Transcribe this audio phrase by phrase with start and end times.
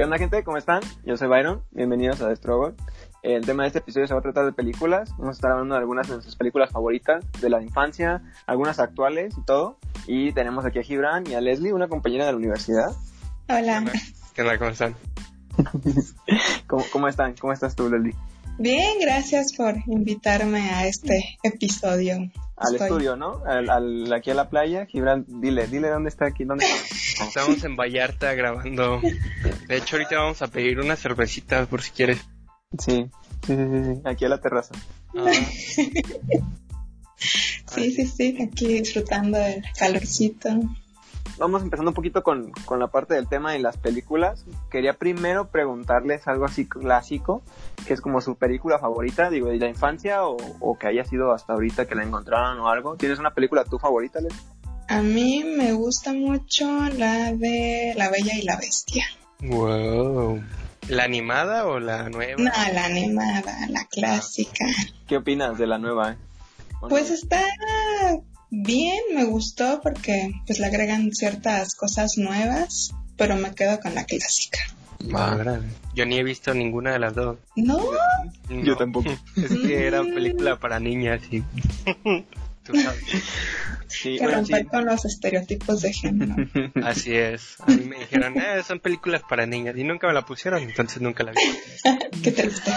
[0.00, 0.42] ¿Qué onda gente?
[0.44, 0.80] ¿Cómo están?
[1.04, 2.74] Yo soy Byron, bienvenidos a The Struggle.
[3.22, 5.10] El tema de este episodio se va a tratar de películas.
[5.18, 9.34] Vamos a estar hablando de algunas de nuestras películas favoritas de la infancia, algunas actuales
[9.36, 9.78] y todo.
[10.06, 12.92] Y tenemos aquí a Gibran y a Leslie, una compañera de la universidad.
[13.50, 13.84] Hola.
[14.34, 14.56] ¿Qué onda?
[14.56, 14.96] ¿Cómo están?
[16.66, 17.34] ¿Cómo, cómo están?
[17.38, 18.14] ¿Cómo estás tú, Leslie?
[18.56, 22.16] Bien, gracias por invitarme a este episodio.
[22.60, 23.42] Al Estoy- estudio, ¿no?
[23.46, 24.84] Al, al- aquí a la playa.
[24.86, 27.24] Gibran, dile, dile dónde está aquí, dónde está.
[27.24, 29.00] Estamos en Vallarta grabando.
[29.66, 32.18] De hecho, ahorita vamos a pedir unas cervecitas por si quieres.
[32.78, 33.06] Sí,
[33.46, 34.74] sí, sí, sí, sí, aquí a la terraza.
[35.16, 35.24] Ah,
[37.66, 40.48] Sí, sí, sí, aquí disfrutando del calorcito.
[41.40, 44.44] Vamos empezando un poquito con, con la parte del tema de las películas.
[44.70, 47.42] Quería primero preguntarles algo así clásico,
[47.86, 51.32] que es como su película favorita, digo, de la infancia o, o que haya sido
[51.32, 52.96] hasta ahorita que la encontraron o algo.
[52.96, 54.34] ¿Tienes una película tu favorita, Les?
[54.88, 56.68] A mí me gusta mucho
[56.98, 59.04] la de La Bella y la Bestia.
[59.40, 60.40] wow.
[60.88, 62.34] ¿La animada o la nueva?
[62.42, 64.64] No, la animada, la clásica.
[65.06, 66.12] ¿Qué opinas de la nueva?
[66.12, 66.16] eh?
[66.88, 67.40] Pues está
[68.50, 74.04] bien, me gustó porque pues le agregan ciertas cosas nuevas, pero me quedo con la
[74.04, 74.58] clásica.
[75.14, 75.66] Ah, órale.
[75.94, 77.38] Yo ni he visto ninguna de las dos.
[77.56, 78.62] No, No.
[78.62, 79.10] Yo tampoco.
[79.36, 81.42] Es que era película para niñas y...
[82.62, 83.02] Tú sabes.
[83.88, 84.52] Sí, que bueno, sí.
[84.52, 86.36] romper con los estereotipos de género.
[86.84, 87.56] Así es.
[87.60, 91.00] A mí me dijeron, eh, son películas para niñas y nunca me la pusieron, entonces
[91.00, 92.20] nunca la vi.
[92.22, 92.72] Qué triste.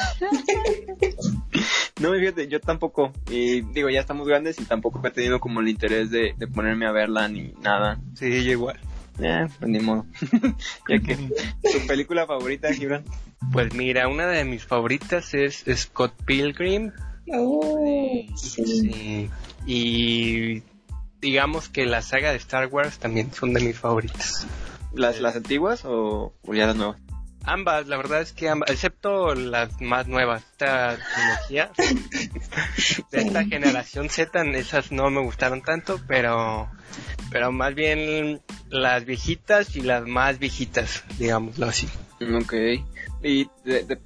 [2.03, 3.13] No, fíjate, yo tampoco.
[3.31, 6.85] Y digo, ya estamos grandes y tampoco he tenido como el interés de, de ponerme
[6.85, 7.97] a verla ni nada.
[8.15, 8.77] Sí, yo igual.
[9.19, 10.05] Eh, pues ni modo.
[10.89, 11.15] ya que,
[11.63, 13.05] ¿tu película favorita, Gibran?
[13.53, 16.91] Pues mira, una de mis favoritas es Scott Pilgrim.
[17.25, 18.65] Uy, sí.
[18.65, 19.29] Sí.
[19.65, 20.61] Y
[21.21, 24.45] digamos que la saga de Star Wars también son de mis favoritas.
[24.93, 27.02] ¿Las, las antiguas o, o ya las nuevas?
[27.45, 31.71] Ambas, la verdad es que ambas, excepto las más nuevas, esta trilogía
[33.11, 36.69] de esta generación Z, esas no me gustaron tanto, pero
[37.31, 41.87] pero más bien las viejitas y las más viejitas, digámoslo así.
[42.41, 42.53] Ok.
[43.23, 43.97] Y te, te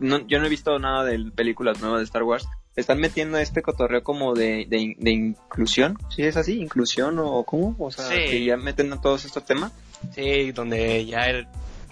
[0.00, 2.46] no, yo no he visto nada de películas nuevas de Star Wars.
[2.76, 5.96] ¿Están metiendo este cotorreo como de, de, in- de inclusión?
[6.14, 6.60] ¿Sí es así?
[6.60, 7.74] ¿Inclusión o cómo?
[7.78, 8.14] O sea, Sí.
[8.16, 9.72] que ya meten a todos estos temas.
[10.14, 11.46] Sí, donde ya el-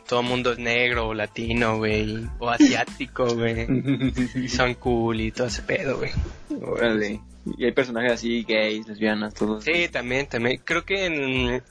[0.06, 3.66] todo el mundo es negro o latino, güey, o asiático, güey.
[4.34, 6.10] Y son cool y todo ese pedo, güey.
[6.62, 7.20] Órale.
[7.58, 9.64] Y hay personajes así, gays, lesbianas, todos.
[9.64, 10.60] Sí, también, también.
[10.64, 11.62] Creo que en,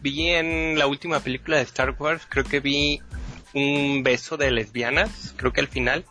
[0.00, 3.00] vi en la última película de Star Wars, creo que vi
[3.54, 6.04] un beso de lesbianas, creo que al final.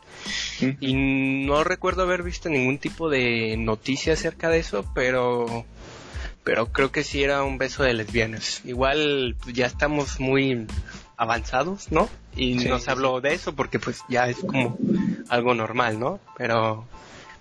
[0.80, 5.66] Y no recuerdo haber visto ningún tipo de noticia acerca de eso, pero
[6.44, 8.62] pero creo que sí era un beso de lesbianas.
[8.64, 10.66] Igual pues, ya estamos muy
[11.18, 12.08] avanzados, ¿no?
[12.36, 14.78] Y Sí, no se habló de eso porque pues ya es como
[15.30, 16.20] algo normal, ¿no?
[16.38, 16.86] Pero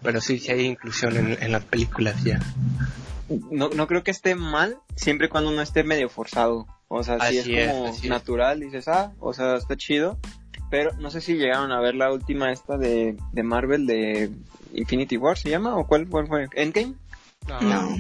[0.03, 2.41] pero sí, sí hay inclusión en, en las películas ya.
[3.51, 6.67] No, no creo que esté mal, siempre y cuando no esté medio forzado.
[6.89, 8.11] O sea, si Así es es, como así es.
[8.11, 10.19] natural, dices, ah, o sea, está chido.
[10.71, 14.31] Pero no sé si llegaron a ver la última esta de, de Marvel de
[14.75, 15.77] Infinity War, ¿se llama?
[15.77, 16.49] ¿O cuál, cuál fue?
[16.55, 16.95] ¿Endgame?
[17.49, 17.61] No.
[17.61, 17.97] No,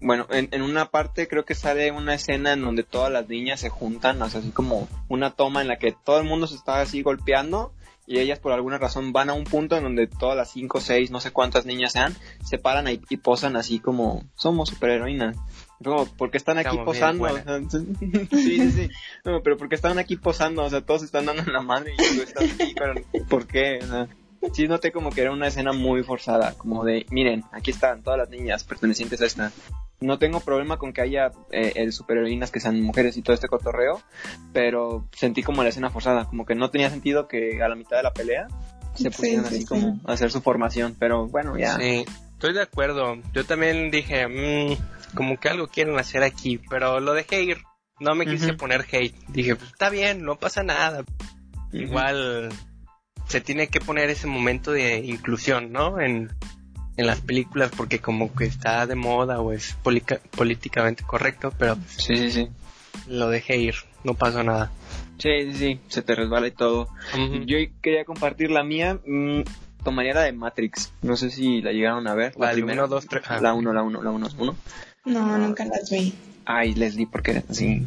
[0.00, 3.60] bueno, en, en una parte creo que sale una escena en donde todas las niñas
[3.60, 6.56] se juntan, o sea, así como una toma en la que todo el mundo se
[6.56, 7.72] está así golpeando
[8.06, 11.10] y ellas por alguna razón van a un punto en donde todas las cinco, seis,
[11.10, 15.36] no sé cuántas niñas sean, se paran ahí y posan así como somos superheroínas.
[15.82, 17.24] Como, porque están aquí Estamos posando?
[17.24, 18.88] O sea, sí, sí, sí.
[19.24, 21.96] No, pero porque están aquí posando, o sea, todos están dando en la madre y
[21.96, 22.94] tú estás aquí, pero
[23.28, 23.78] ¿por qué?
[23.82, 24.08] O sea,
[24.52, 28.18] sí noté como que era una escena muy forzada, como de, miren, aquí están todas
[28.18, 29.52] las niñas pertenecientes a esta.
[30.00, 33.46] No tengo problema con que haya eh, el superheroínas que sean mujeres y todo este
[33.48, 34.02] cotorreo,
[34.52, 37.96] pero sentí como la escena forzada, como que no tenía sentido que a la mitad
[37.98, 38.48] de la pelea
[38.94, 39.66] se Sí, pusieran sí, así sí.
[39.66, 41.76] como a hacer su formación, pero bueno, ya.
[41.76, 43.16] Sí, estoy de acuerdo.
[43.32, 44.76] Yo también dije, "Mm,
[45.14, 47.58] como que algo quieren hacer aquí, pero lo dejé ir.
[48.00, 48.56] No me quise Ujú.
[48.56, 49.14] poner hate.
[49.28, 51.04] Dije, pues está bien, no pasa nada.
[51.72, 52.48] Igual
[53.28, 56.00] se tiene que poner ese momento de inclusión, ¿no?
[56.00, 56.30] En,
[56.96, 62.16] en las películas porque como que está de moda o es políticamente correcto, pero Sí,
[62.16, 62.48] sí, sí.
[63.08, 63.74] lo dejé ir,
[64.04, 64.70] no pasó nada.
[65.18, 66.88] Sí, sí, sí, se te resbala y todo.
[67.46, 68.98] Yo quería compartir la mía.
[69.06, 69.42] mm,
[69.84, 70.92] tomaría la de Matrix.
[71.02, 72.34] No sé si la llegaron a ver.
[72.38, 72.82] La primera.
[72.84, 73.22] uno, dos, tres.
[73.28, 73.38] Ah.
[73.40, 74.56] La 1, la 1, la 1, 1.
[75.06, 76.12] No, nunca las vi.
[76.44, 77.86] Ay, Leslie, ¿por qué eres así?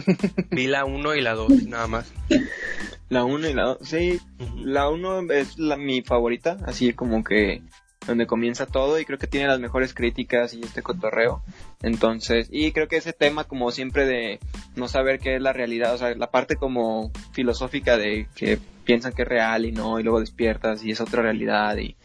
[0.50, 2.12] Vi la 1 y la 2 nada más.
[3.12, 3.78] La 1 y la 2.
[3.82, 4.20] Sí,
[4.56, 6.56] la 1 es la, mi favorita.
[6.64, 7.60] Así como que
[8.06, 11.42] donde comienza todo y creo que tiene las mejores críticas y este cotorreo.
[11.82, 14.40] Entonces, y creo que ese tema como siempre de
[14.76, 19.12] no saber qué es la realidad, o sea, la parte como filosófica de que piensan
[19.12, 21.96] que es real y no, y luego despiertas y es otra realidad y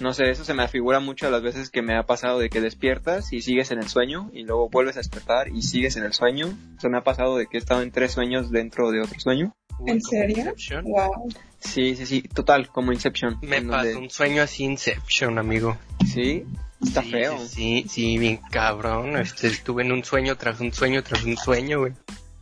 [0.00, 2.50] no sé, eso se me afigura mucho a las veces que me ha pasado de
[2.50, 6.02] que despiertas y sigues en el sueño y luego vuelves a despertar y sigues en
[6.02, 6.48] el sueño.
[6.78, 9.54] Se me ha pasado de que he estado en tres sueños dentro de otro sueño.
[9.86, 10.54] ¿En serio?
[10.84, 11.28] Wow.
[11.58, 13.38] Sí, sí, sí, total, como Inception.
[13.42, 15.76] Me pasó un sueño así Inception, amigo.
[16.06, 16.44] Sí,
[16.82, 17.38] está feo.
[17.46, 19.16] Sí, sí, bien cabrón.
[19.16, 21.92] Este, estuve en un sueño tras un sueño tras un sueño, güey.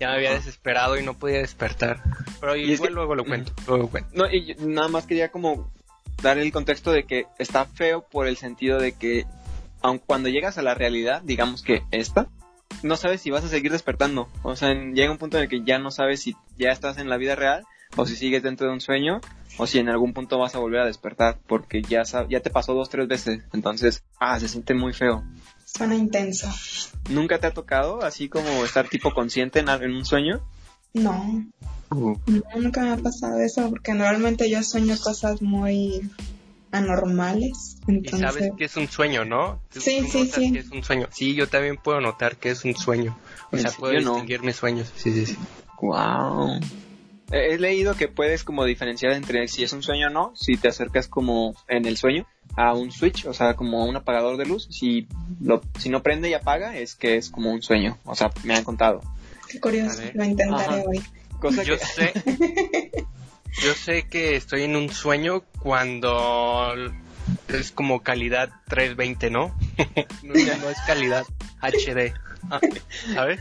[0.01, 2.03] Ya me había desesperado y no podía despertar.
[2.41, 4.11] Pero y luego lo cuento, luego cuento.
[4.13, 5.73] No, y nada más quería como
[6.23, 9.25] dar el contexto de que está feo por el sentido de que
[9.83, 12.29] aun cuando llegas a la realidad, digamos que esta,
[12.83, 14.29] no sabes si vas a seguir despertando.
[14.43, 17.09] O sea, llega un punto en el que ya no sabes si ya estás en
[17.09, 17.65] la vida real
[17.97, 19.21] o si sigues dentro de un sueño
[19.57, 22.75] o si en algún punto vas a volver a despertar porque ya, ya te pasó
[22.75, 23.43] dos, tres veces.
[23.53, 25.25] Entonces, ah, se siente muy feo.
[25.65, 26.49] Suena intenso.
[27.11, 30.41] ¿Nunca te ha tocado así como estar tipo consciente en, en un sueño?
[30.93, 31.45] No.
[31.91, 32.17] Uh.
[32.27, 32.43] no.
[32.57, 36.09] Nunca me ha pasado eso porque normalmente yo sueño cosas muy
[36.75, 37.79] anormales.
[37.87, 38.21] Entonces...
[38.21, 39.61] Y sabes que es un sueño, ¿no?
[39.71, 40.53] Sí, sí, sí.
[40.53, 41.09] Que es un sueño.
[41.13, 43.17] Sí, yo también puedo notar que es un sueño.
[43.51, 44.93] O sea, puedo distinguir mis sueños.
[44.97, 45.37] Sí, sí, sí.
[45.81, 46.61] Wow.
[47.31, 50.69] He leído que puedes como diferenciar entre si es un sueño o no, si te
[50.69, 52.27] acercas como en el sueño
[52.57, 54.69] a un switch, o sea, como a un apagador de luz.
[54.71, 55.09] Si,
[55.41, 57.99] lo, si no prende y apaga, es que es como un sueño.
[58.05, 59.01] O sea, me han contado.
[59.49, 61.03] Qué curioso, lo intentaré hoy.
[61.65, 62.13] yo sé.
[63.63, 66.75] Yo sé que estoy en un sueño cuando
[67.49, 69.57] es como calidad 320, ¿no?
[70.23, 71.25] no ya no es calidad
[71.61, 72.13] HD.
[72.51, 72.61] Ah,
[73.15, 73.41] ¿Sabes?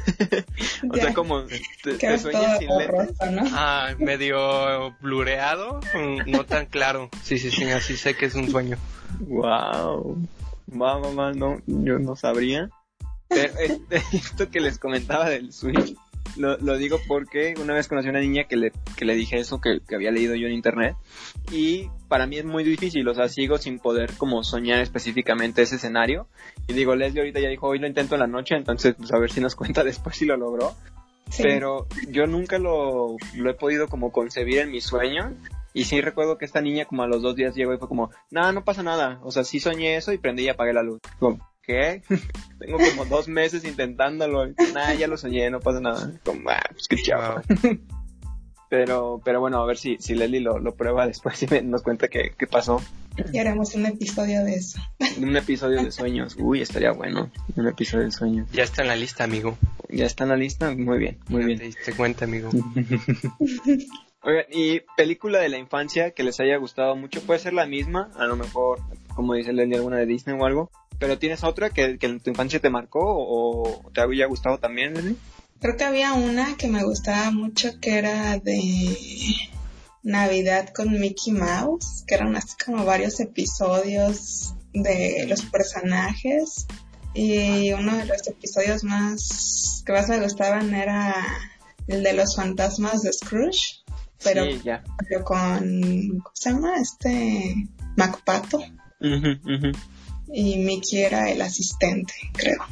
[0.89, 3.43] o sea, como te, sueñas sin ¿no?
[3.51, 7.09] Ah, medio blureado, mm, no tan claro.
[7.21, 8.77] Sí, sí, sí, así sé que es un sueño.
[9.19, 10.25] Wow.
[10.67, 12.69] Wow, mamá, no, yo no sabría.
[13.27, 15.95] Pero este, esto que les comentaba del Switch,
[16.37, 19.37] lo, lo, digo porque una vez conocí a una niña que le, que le dije
[19.37, 20.95] eso que, que, había leído yo en internet
[21.51, 25.75] y para mí es muy difícil, o sea, sigo sin poder como soñar específicamente ese
[25.75, 26.27] escenario
[26.67, 29.19] y digo, Leslie ahorita ya dijo, hoy lo intento en la noche, entonces pues a
[29.19, 30.75] ver si nos cuenta después si lo logró.
[31.41, 35.33] Pero yo nunca lo, lo he podido como concebir en mi sueño
[35.73, 38.11] y sí recuerdo que esta niña como a los dos días llegó y fue como,
[38.29, 39.19] nada, no pasa nada.
[39.23, 41.01] O sea, sí soñé eso y prendí y apagué la luz.
[41.19, 42.03] Como, ¿qué?
[42.59, 44.47] Tengo como dos meses intentándolo.
[44.73, 46.11] Nada, ya lo soñé, no pasa nada.
[46.23, 47.41] Como, ah, pues qué chavo.
[48.69, 52.07] pero, pero bueno, a ver si, si Leslie lo, lo prueba después y nos cuenta
[52.07, 52.81] qué, qué pasó.
[53.31, 54.79] Y haremos un episodio de eso.
[55.17, 56.35] Un episodio de sueños.
[56.39, 57.31] Uy, estaría bueno.
[57.55, 58.49] Un episodio de sueños.
[58.51, 59.57] Ya está en la lista, amigo.
[59.89, 60.73] Ya está en la lista.
[60.75, 61.59] Muy bien, muy bien.
[61.59, 62.49] Te diste cuenta, amigo.
[64.25, 68.09] Oigan, y película de la infancia que les haya gustado mucho, puede ser la misma,
[68.15, 68.79] a lo mejor,
[69.13, 70.71] como dice Leslie, alguna de Disney o algo,
[71.03, 74.93] pero ¿tienes otra que, que en tu infancia te marcó o te había gustado también,
[74.93, 75.17] Leslie?
[75.59, 78.95] Creo que había una que me gustaba mucho que era de
[80.01, 86.67] Navidad con Mickey Mouse, que eran así como varios episodios de los personajes
[87.13, 91.13] y uno de los episodios más que más me gustaban era
[91.87, 93.83] el de los fantasmas de Scrooge
[94.23, 94.45] pero,
[95.25, 96.77] con, ¿cómo se llama?
[96.77, 97.67] Este
[97.97, 98.63] MacPato.
[100.35, 102.63] Y Mickey era el asistente, creo.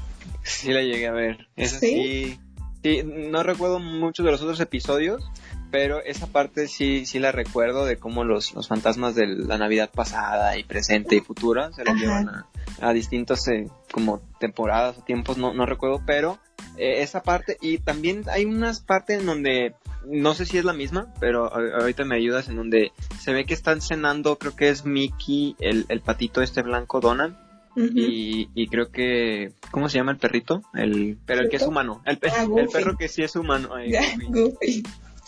[0.43, 1.47] Sí, la llegué a ver.
[1.55, 2.39] ¿Sí?
[2.83, 3.03] sí.
[3.03, 5.23] no recuerdo mucho de los otros episodios,
[5.69, 9.89] pero esa parte sí, sí la recuerdo de cómo los, los fantasmas de la Navidad
[9.89, 12.47] pasada y presente y futura se los llevan a,
[12.81, 16.39] a distintos eh, como temporadas o tiempos, no, no recuerdo, pero
[16.77, 19.75] eh, esa parte y también hay unas partes en donde
[20.05, 23.53] no sé si es la misma, pero ahorita me ayudas en donde se ve que
[23.53, 27.35] están cenando, creo que es Mickey, el, el patito este blanco Donald.
[27.75, 30.61] Y, y, creo que ¿cómo se llama el perrito?
[30.73, 33.69] El pero el que es humano, el, ah, el perro que sí es humano.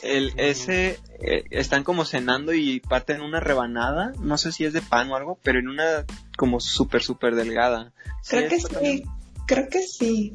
[0.01, 4.81] El, ese eh, están como cenando y parten una rebanada, no sé si es de
[4.81, 6.05] pan o algo, pero en una
[6.37, 7.93] como súper súper delgada.
[8.27, 9.03] Creo que sí,
[9.47, 10.33] creo que sí.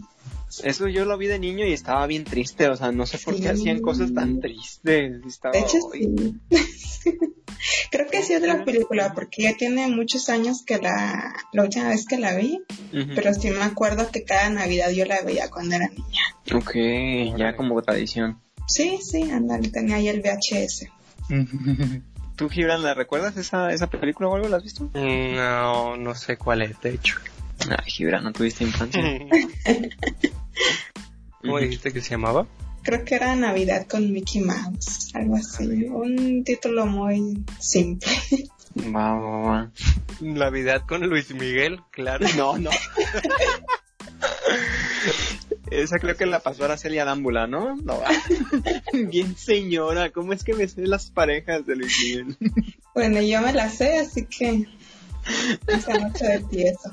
[0.62, 3.36] Eso yo lo vi de niño y estaba bien triste, o sea, no sé por
[3.36, 4.82] qué hacían cosas tan tristes.
[4.82, 6.34] De hecho, sí.
[7.90, 11.62] Creo que sí es de la película, porque ya tiene muchos años que la, la
[11.62, 12.62] última vez que la vi,
[13.14, 16.22] pero sí me acuerdo que cada Navidad yo la veía cuando era niña.
[16.54, 16.74] Ok,
[17.38, 18.40] ya como tradición.
[18.66, 20.86] Sí, sí, andale, tenía ahí el VHS.
[22.36, 24.48] ¿Tú, Gibran, la recuerdas esa, esa película o algo?
[24.48, 24.88] ¿La has visto?
[24.94, 27.16] No, no sé cuál es, de hecho.
[27.68, 29.02] Ay, Gibran, ¿no tuviste infancia?
[31.40, 32.46] ¿Cómo dijiste que se llamaba?
[32.88, 35.84] Creo que era Navidad con Mickey Mouse, algo así.
[35.88, 38.10] Un título muy simple.
[38.96, 39.70] Va.
[40.22, 42.26] Navidad con Luis Miguel, claro.
[42.38, 42.70] No, no.
[45.70, 47.76] Esa creo que la pasó Araceli Adámbula, ¿no?
[47.76, 48.00] No.
[48.94, 52.38] Bien señora, ¿cómo es que me sé las parejas de Luis Miguel?
[52.94, 54.66] Bueno, yo me la sé, así que
[55.70, 56.90] no sé mucho de eso.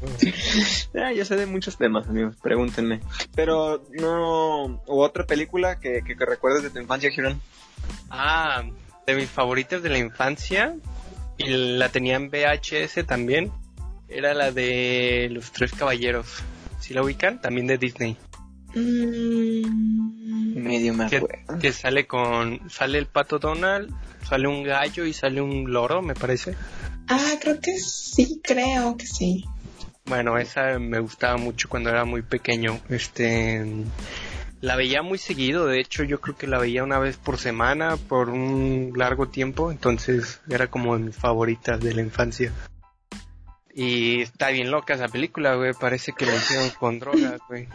[0.94, 3.00] Ah, yo sé de muchos temas, amigos, pregúntenme.
[3.34, 4.82] Pero no...
[4.86, 7.40] ¿O otra película que, que, que recuerdes de tu infancia, Giron?
[8.10, 8.62] Ah,
[9.06, 10.74] de mis favoritas de la infancia,
[11.38, 13.50] y la tenía en VHS también,
[14.08, 16.42] era la de Los Tres Caballeros.
[16.80, 17.40] ¿Sí la ubican?
[17.40, 18.16] También de Disney.
[18.74, 21.58] Mm, Medio me Que, acuerdo.
[21.60, 22.68] que sale con...
[22.70, 23.92] Sale el pato Donald,
[24.28, 26.54] sale un gallo y sale un loro, me parece.
[27.08, 29.44] ah, creo que sí, creo que sí.
[30.10, 32.80] Bueno, esa me gustaba mucho cuando era muy pequeño.
[32.88, 33.64] Este,
[34.60, 37.96] la veía muy seguido, de hecho yo creo que la veía una vez por semana
[37.96, 42.52] por un largo tiempo, entonces era como de mis favoritas de la infancia.
[43.72, 47.68] Y está bien loca esa película, güey, parece que la hicieron con drogas, güey.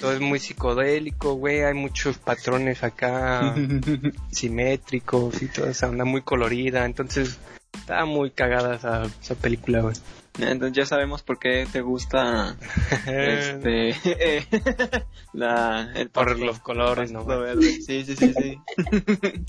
[0.00, 3.54] Todo es muy psicodélico, güey, hay muchos patrones acá
[4.32, 7.38] simétricos y toda esa onda muy colorida, entonces
[7.80, 9.94] está muy cagada esa, esa película, güey.
[10.40, 12.56] Entonces ya sabemos por qué te gusta
[13.06, 14.46] este eh,
[15.32, 17.26] la el Por pasto- los colores, ¿no?
[17.60, 18.58] Sí, sí, sí, sí.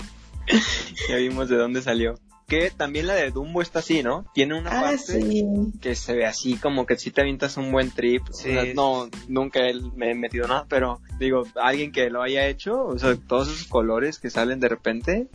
[1.08, 2.18] ya vimos de dónde salió.
[2.48, 4.24] Que también la de Dumbo está así, ¿no?
[4.34, 5.44] Tiene una Ah, parte sí.
[5.80, 8.22] que se ve así como que si te avientas un buen trip.
[8.28, 9.60] O Sí, sea, sí, no, nunca
[9.94, 13.68] me he metido nada, pero digo, alguien que lo haya hecho, o sea, todos esos
[13.68, 15.28] colores que salen de repente.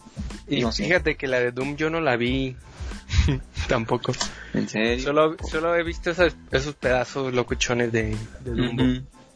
[0.50, 0.84] Y no sé.
[0.84, 2.58] fíjate que la de Doom yo no la vi
[3.68, 4.14] tampoco.
[4.54, 5.04] En serio.
[5.04, 8.84] Solo, solo he visto esos, esos pedazos locuchones de, de Dumbo.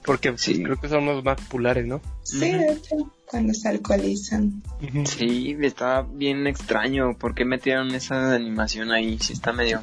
[0.04, 0.64] Porque Sí.
[0.64, 2.02] creo que son los más populares, ¿no?
[2.24, 4.64] Sí, de hecho, cuando se alcoholizan.
[5.06, 7.16] Sí, está bien extraño.
[7.18, 9.20] ¿Por qué metieron esa animación ahí?
[9.20, 9.82] Sí, está medio.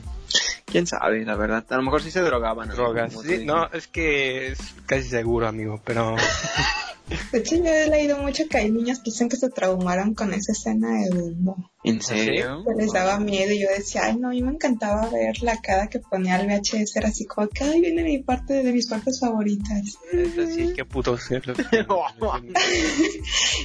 [0.65, 1.65] Quién sabe, la verdad.
[1.71, 2.69] A lo mejor sí se drogaban.
[2.69, 2.75] ¿no?
[2.75, 3.13] Drogas.
[3.25, 6.17] Sí, no, es que es casi seguro, amigo, pero
[7.33, 10.33] De hecho, yo he leído mucho que hay niños que dicen que se traumaron con
[10.35, 11.71] esa escena de Dumbo.
[11.85, 12.65] ¿En serio?
[12.67, 15.87] Que les daba miedo y yo decía, ay no, a mí me encantaba verla cada
[15.89, 19.21] que ponía el VHS, era así como que, ay, viene mi parte de mis partes
[19.21, 19.99] favoritas.
[20.13, 21.45] es así, qué puto ser.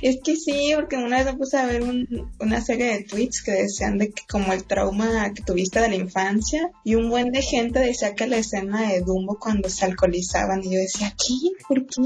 [0.01, 3.41] Es que sí, porque una vez me puse a ver un- una serie de tweets
[3.43, 7.31] que decían de que como el trauma que tuviste de la infancia y un buen
[7.31, 11.33] de gente decía que la escena de Dumbo cuando se alcoholizaban y yo decía, ¿qué?
[11.67, 12.01] ¿Por qué?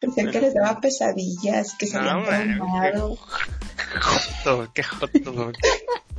[0.00, 3.18] Decían que les daba pesadillas, que se habían No, man, traumado.
[4.00, 5.52] Joto, qué joto.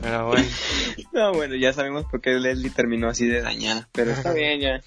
[0.02, 0.48] Pero bueno,
[1.14, 3.90] No, bueno, ya sabemos por qué Leslie terminó así de dañada.
[3.94, 4.82] Pero está bien ya.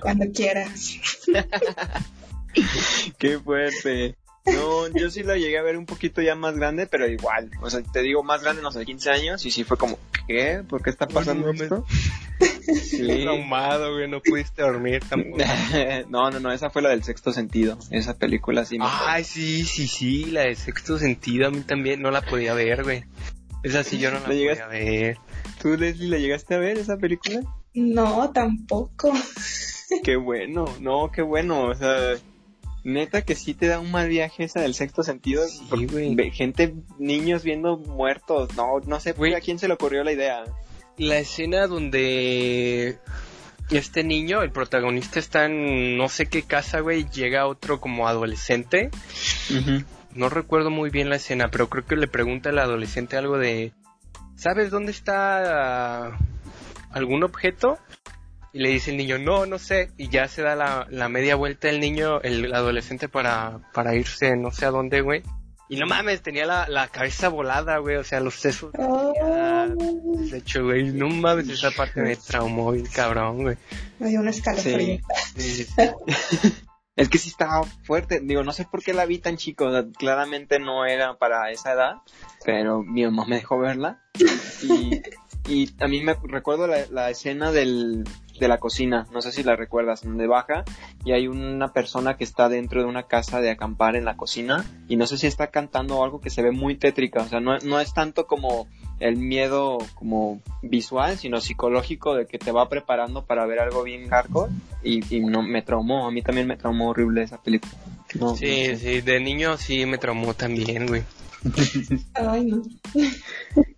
[0.00, 0.96] Cuando quieras.
[3.18, 4.16] Qué fuerte.
[4.46, 7.50] No, yo sí la llegué a ver un poquito ya más grande, pero igual.
[7.60, 9.44] O sea, te digo más grande, no sé, 15 años.
[9.44, 10.62] Y sí fue como, ¿qué?
[10.68, 11.84] ¿Por qué está pasando esto?
[13.22, 15.38] Traumado, güey, no pudiste dormir tampoco.
[16.08, 17.78] no, no, no, esa fue la del sexto sentido.
[17.90, 22.00] Esa película sí me Ay, sí, sí, sí, la de sexto sentido a mí también
[22.02, 23.04] no la podía ver, güey.
[23.62, 24.64] Esa sí yo no la ¿La llegaste?
[24.64, 25.18] podía ver.
[25.60, 27.40] ¿Tú, Leslie, la llegaste a ver esa película?
[27.74, 29.12] No, tampoco.
[30.04, 32.14] Qué bueno, no, qué bueno, o sea,
[32.88, 35.46] neta que sí te da un mal viaje esa del sexto sentido.
[35.46, 36.30] Sí, güey.
[36.30, 39.34] gente, niños viendo muertos, no, no sé Güey.
[39.34, 40.44] a quién se le ocurrió la idea.
[40.96, 42.98] La escena donde
[43.70, 48.90] este niño, el protagonista, está en no sé qué casa, güey, llega otro como adolescente.
[50.14, 53.72] No recuerdo muy bien la escena, pero creo que le pregunta al adolescente algo de,
[54.36, 56.18] ¿sabes dónde está
[56.90, 57.78] algún objeto?
[58.58, 59.92] Y le dice el niño, no, no sé.
[59.96, 64.36] Y ya se da la, la media vuelta el niño, el adolescente, para, para irse
[64.36, 65.22] no sé a dónde, güey.
[65.68, 68.72] Y no mames, tenía la, la cabeza volada, güey, o sea, los sesos.
[68.76, 69.12] Oh,
[70.28, 73.56] De hecho, güey, no mames, esa parte me traumó bien cabrón, güey.
[74.00, 74.98] me dio un escalofrío.
[75.36, 75.64] Sí.
[76.96, 78.18] Es que sí estaba fuerte.
[78.20, 79.66] Digo, no sé por qué la vi tan chico.
[79.66, 81.92] o sea, claramente no era para esa edad.
[82.44, 84.02] Pero mi mamá me dejó verla.
[84.64, 85.00] Y,
[85.48, 88.02] y a mí me recuerdo la, la escena del,
[88.38, 89.06] de la cocina.
[89.12, 90.02] No sé si la recuerdas.
[90.02, 90.64] Donde baja
[91.04, 94.64] y hay una persona que está dentro de una casa de acampar en la cocina.
[94.88, 97.22] Y no sé si está cantando algo que se ve muy tétrica.
[97.22, 98.68] O sea, no, no es tanto como
[99.00, 104.08] el miedo como visual, sino psicológico de que te va preparando para ver algo bien
[104.08, 104.52] hardcore
[104.82, 107.72] y, y no me traumó, a mí también me traumó horrible esa película.
[108.18, 111.02] No, Sí, sí, de niño sí me traumó también, güey.
[112.14, 112.62] Ay, no.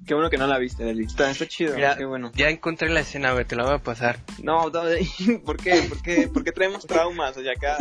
[0.06, 1.04] Qué bueno que no la viste, Deli.
[1.04, 2.32] Está, está chido, Mira, qué bueno.
[2.34, 4.18] Ya encontré la escena, güey, te la voy a pasar.
[4.42, 4.82] No, no,
[5.44, 5.82] ¿por qué?
[5.82, 6.28] ¿Por qué?
[6.28, 7.76] ¿Por qué traemos traumas allá acá?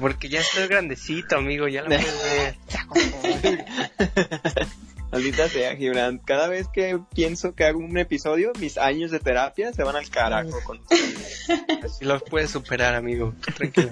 [0.00, 3.66] Porque ya estoy grandecito, amigo, ya la puedes ver.
[5.12, 6.18] Maldita sea, Gibran.
[6.18, 10.08] Cada vez que pienso que hago un episodio, mis años de terapia se van al
[10.08, 10.80] carajo con.
[11.84, 13.34] Así los puedes superar, amigo.
[13.54, 13.90] Tranquilo.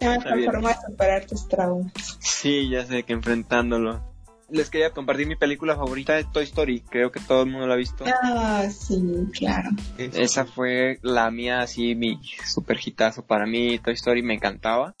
[0.00, 1.92] Ya me forma de superar tus traumas.
[2.20, 4.09] Sí, ya sé que enfrentándolo.
[4.50, 6.80] Les quería compartir mi película favorita de Toy Story.
[6.90, 8.04] Creo que todo el mundo la ha visto.
[8.22, 9.70] Ah, sí, claro.
[9.98, 13.78] Esa fue la mía, así, mi super hitazo para mí.
[13.78, 14.94] Toy Story me encantaba.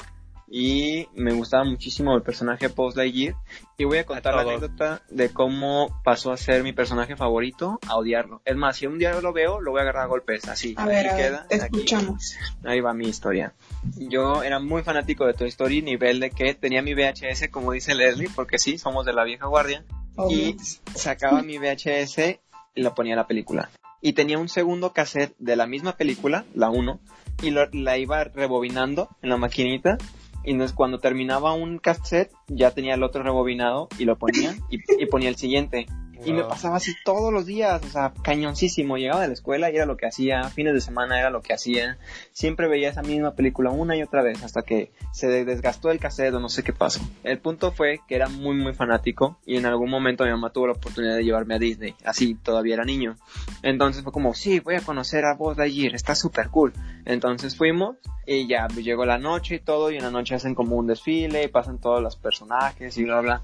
[0.52, 3.36] Y me gustaba muchísimo el personaje Post Lightyear.
[3.78, 7.96] Y voy a contar la anécdota de cómo pasó a ser mi personaje favorito a
[7.96, 8.42] odiarlo.
[8.44, 10.74] Es más, si un día lo veo, lo voy a agarrar a golpes, así.
[10.76, 11.64] A ver, a ver, queda, te aquí.
[11.76, 12.36] escuchamos.
[12.64, 13.54] Ahí va mi historia.
[13.96, 17.94] Yo era muy fanático de Toy Story, nivel de que tenía mi VHS, como dice
[17.94, 19.84] Leslie, porque sí, somos de la vieja guardia.
[20.16, 20.36] Obvio.
[20.36, 20.56] Y
[20.96, 22.40] sacaba mi VHS
[22.74, 23.70] y la ponía la película.
[24.02, 26.98] Y tenía un segundo cassette de la misma película, la 1,
[27.42, 29.96] y lo- la iba rebobinando en la maquinita.
[30.44, 34.78] Y entonces cuando terminaba un cassette, ya tenía el otro rebobinado y lo ponía y,
[35.02, 35.86] y ponía el siguiente.
[36.24, 38.98] Y me pasaba así todos los días, o sea, cañoncísimo.
[38.98, 41.54] Llegaba de la escuela y era lo que hacía, fines de semana era lo que
[41.54, 41.98] hacía.
[42.32, 46.34] Siempre veía esa misma película una y otra vez hasta que se desgastó el cassette
[46.34, 47.00] o no sé qué pasó.
[47.24, 50.66] El punto fue que era muy muy fanático y en algún momento mi mamá tuvo
[50.66, 53.16] la oportunidad de llevarme a Disney, así todavía era niño.
[53.62, 56.72] Entonces fue como, sí, voy a conocer a Buzz Lightyear, está súper cool.
[57.06, 57.96] Entonces fuimos
[58.26, 61.44] y ya llegó la noche y todo y en la noche hacen como un desfile
[61.44, 63.42] y pasan todos los personajes y bla bla.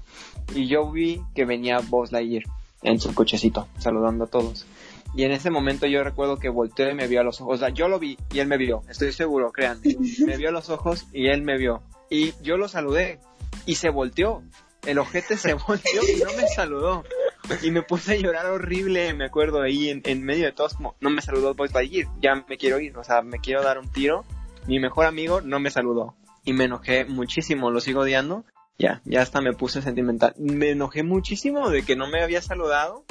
[0.53, 2.43] Y yo vi que venía Buzz Lightyear
[2.81, 4.65] en su cochecito, saludando a todos.
[5.15, 7.55] Y en ese momento yo recuerdo que volteó y me vio a los ojos.
[7.55, 9.95] O sea, yo lo vi y él me vio, estoy seguro, créanme.
[10.25, 11.81] Me vio a los ojos y él me vio.
[12.09, 13.19] Y yo lo saludé
[13.65, 14.43] y se volteó.
[14.85, 17.03] El ojete se volteó y no me saludó.
[17.61, 21.09] Y me puse a llorar horrible, me acuerdo, ahí en, medio de todos, como, no
[21.09, 24.25] me saludó Buzz Lightyear, ya me quiero ir, o sea, me quiero dar un tiro.
[24.67, 26.15] Mi mejor amigo no me saludó.
[26.43, 28.43] Y me enojé muchísimo, lo sigo odiando.
[28.77, 30.33] Ya, ya hasta me puse sentimental.
[30.37, 33.05] Me enojé muchísimo de que no me había saludado.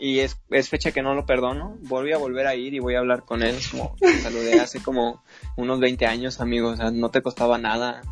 [0.00, 1.76] Y es, es fecha que no lo perdono.
[1.82, 3.56] Volví a volver a ir y voy a hablar con él.
[3.60, 5.22] Saludé hace como
[5.56, 6.70] unos 20 años, amigo.
[6.70, 8.02] O sea, no te costaba nada.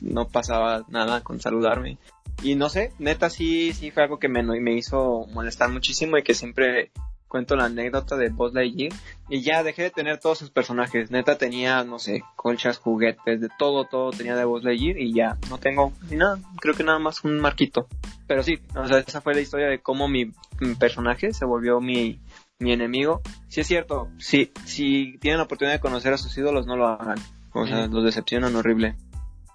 [0.00, 1.98] No pasaba nada con saludarme.
[2.42, 6.22] Y no sé, neta sí, sí fue algo que me, me hizo molestar muchísimo y
[6.22, 6.90] que siempre
[7.32, 8.92] cuento la anécdota de Buzz Lightyear
[9.30, 11.10] y ya dejé de tener todos sus personajes.
[11.10, 15.38] Neta tenía, no sé, colchas, juguetes, de todo, todo tenía de Buzz Lightyear y ya
[15.48, 16.38] no tengo ni nada.
[16.60, 17.88] Creo que nada más un marquito.
[18.26, 20.26] Pero sí, o sea, esa fue la historia de cómo mi,
[20.60, 22.20] mi personaje se volvió mi,
[22.58, 23.22] mi enemigo.
[23.48, 26.86] Sí es cierto, sí, si tienen la oportunidad de conocer a sus ídolos, no lo
[26.86, 27.18] hagan.
[27.54, 28.94] O sea, los decepcionan horrible.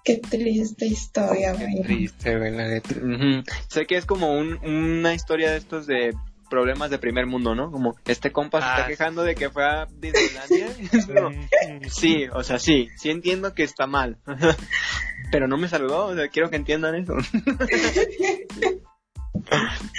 [0.04, 1.82] Qué triste historia, Qué güey.
[1.82, 2.94] triste, güey, la neta.
[3.68, 6.14] Sé que es como un- una historia de estos de
[6.48, 7.70] problemas de primer mundo, ¿no?
[7.70, 8.90] Como este compa se Ah, está sí.
[8.90, 10.68] quejando de que fue a Disneylandia.
[11.06, 11.30] Como,
[11.90, 14.18] sí, o sea, sí, sí entiendo que está mal.
[15.32, 17.14] Pero no me saludó, o sea, quiero que entiendan eso.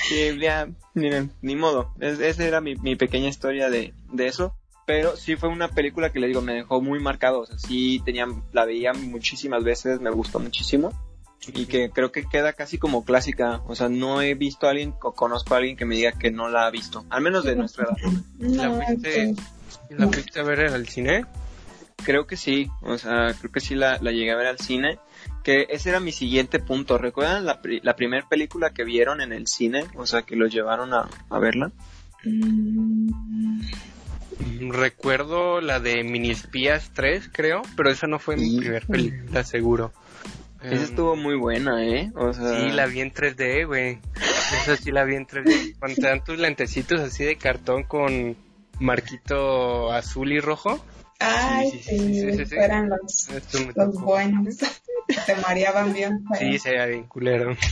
[0.08, 1.94] sí, ya, miren, ni modo.
[2.00, 4.56] Es- esa era mi, mi pequeña historia de, de eso.
[4.86, 7.42] Pero sí fue una película que le digo, me dejó muy marcado.
[7.42, 10.92] O sea, sí tenía, la veía muchísimas veces, me gustó muchísimo
[11.48, 13.62] y que creo que queda casi como clásica.
[13.68, 16.32] O sea, no he visto a alguien o conozco a alguien que me diga que
[16.32, 17.98] no la ha visto, al menos de nuestra edad.
[18.40, 21.26] ¿La fuiste, pues, ¿La fuiste a ver al cine?
[22.04, 25.00] Creo que sí, o sea, creo que sí la, la llegué a ver al cine.
[25.44, 26.98] Que ese era mi siguiente punto.
[26.98, 29.86] ¿Recuerdan la, pri- la primera película que vieron en el cine?
[29.96, 31.72] O sea, que los llevaron a, a verla.
[32.24, 33.62] mm,
[34.72, 38.58] Recuerdo la de Mini Espías 3, creo, pero esa no fue mi Sí.
[38.60, 39.92] primer película, seguro.
[40.62, 42.12] Esa Em, estuvo muy buena, ¿eh?
[42.16, 44.00] O sea, Sí, la vi en 3D, güey.
[44.62, 45.76] Esa sí la vi en 3D.
[45.80, 48.36] Cuando te dan tus lentecitos así de cartón con
[48.80, 50.84] marquito azul y rojo.
[51.20, 52.56] Ay, Sí, sí, sí, sí, sí, sí, sí.
[52.58, 53.30] eran los,
[53.76, 54.58] los buenos.
[55.26, 56.24] Te mareaban bien.
[56.28, 56.40] feo.
[56.40, 57.56] Sí, se veía bien culero.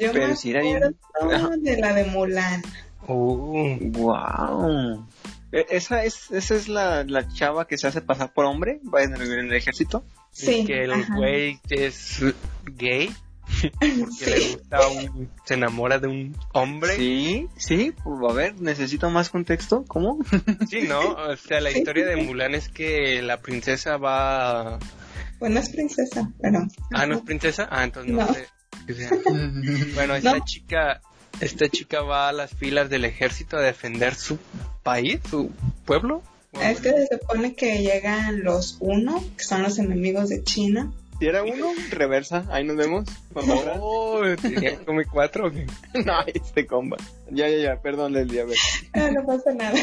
[0.00, 0.82] Yo Pero me sí era bien-
[1.14, 2.62] acuerdo de la de Mulan.
[3.06, 5.04] Uh, wow.
[5.52, 9.02] E, Esa es, esa es la, la chava que se hace pasar por hombre va
[9.02, 10.04] en el, en el ejército.
[10.30, 12.22] Sí, que el güey es
[12.64, 13.10] gay.
[13.80, 15.28] Porque le gusta un...
[15.44, 16.94] Se enamora de un hombre.
[16.96, 19.84] Sí, sí, pues, a ver, necesito más contexto.
[19.88, 20.18] ¿Cómo?
[20.68, 21.00] Sí, ¿no?
[21.14, 21.78] O sea, la Sí.
[21.78, 24.78] historia de Mulan es que la princesa va...
[25.40, 26.60] Bueno, es princesa, pero.
[26.92, 27.66] Ah, ¿no es princesa?
[27.70, 28.32] Ah, entonces no, No.
[28.34, 28.46] sé.
[28.94, 29.10] sea.
[29.94, 30.44] Bueno, esta No.
[30.44, 31.00] chica...
[31.40, 34.38] Esta chica va a las filas del ejército a defender su
[34.82, 35.50] país, su
[35.84, 36.22] pueblo.
[36.52, 40.92] Es que se supone que llegan los uno, que son los enemigos de China.
[41.18, 43.06] Si era uno, reversa, ahí nos vemos.
[43.34, 45.50] Oh, ¿tenía come cuatro
[46.04, 46.96] no, este comba.
[47.30, 49.12] Ya, ya, ya, perdón, Leslie, a ver.
[49.12, 49.78] No pasa nada.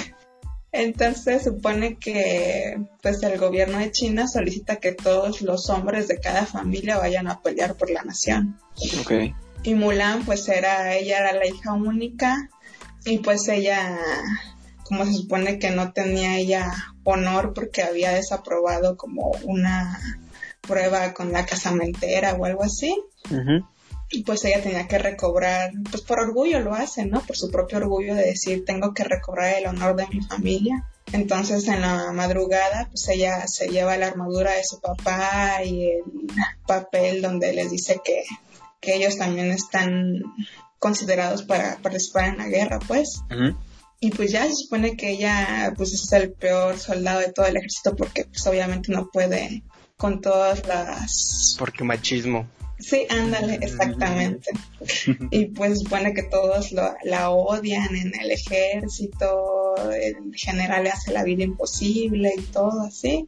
[0.72, 6.46] Entonces supone que pues el gobierno de China solicita que todos los hombres de cada
[6.46, 8.60] familia vayan a pelear por la nación.
[9.02, 9.34] Ok.
[9.64, 12.50] Y Mulan pues era, ella era la hija única
[13.06, 13.98] y pues ella,
[14.84, 16.72] como se supone que no tenía ella
[17.04, 20.00] honor porque había desaprobado como una
[20.62, 23.02] prueba con la casamentera o algo así.
[24.10, 27.22] Y pues ella tenía que recobrar, pues por orgullo lo hace, ¿no?
[27.22, 30.86] Por su propio orgullo de decir, tengo que recobrar el honor de mi familia.
[31.12, 36.04] Entonces en la madrugada, pues ella se lleva la armadura de su papá y el
[36.66, 38.24] papel donde les dice que,
[38.80, 40.22] que ellos también están
[40.80, 43.22] considerados para participar en la guerra, pues.
[44.00, 47.58] Y pues ya se supone que ella pues es el peor soldado de todo el
[47.58, 49.64] ejército porque pues obviamente no puede
[49.96, 51.56] con todas las...
[51.58, 52.48] Porque machismo.
[52.80, 54.52] Sí, ándale, exactamente.
[55.32, 61.24] y pues supone que todos la odian en el ejército, el general le hace la
[61.24, 63.28] vida imposible y todo así.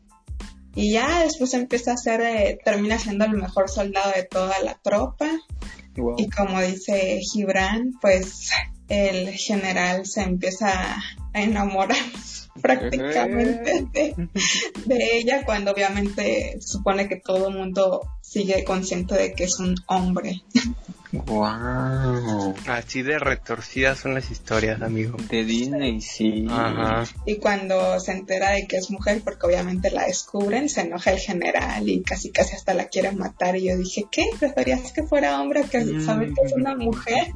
[0.75, 4.75] Y ya después empieza a ser, eh, termina siendo el mejor soldado de toda la
[4.75, 5.29] tropa.
[6.17, 8.51] Y como dice Gibran, pues
[8.87, 10.95] el general se empieza
[11.33, 11.97] a enamorar
[12.61, 19.59] prácticamente de, ella cuando obviamente supone que todo el mundo sigue consciente de que es
[19.59, 20.41] un hombre.
[21.11, 22.53] Wow.
[22.67, 25.17] Así de retorcidas son las historias, amigo.
[25.29, 26.45] De Disney, sí.
[26.49, 27.05] Ajá.
[27.25, 31.19] Y cuando se entera de que es mujer, porque obviamente la descubren, se enoja el
[31.19, 33.55] general y casi casi hasta la quieren matar.
[33.55, 34.25] Y yo dije, ¿qué?
[34.39, 37.33] ¿Preferías que fuera hombre que saber que es una mujer?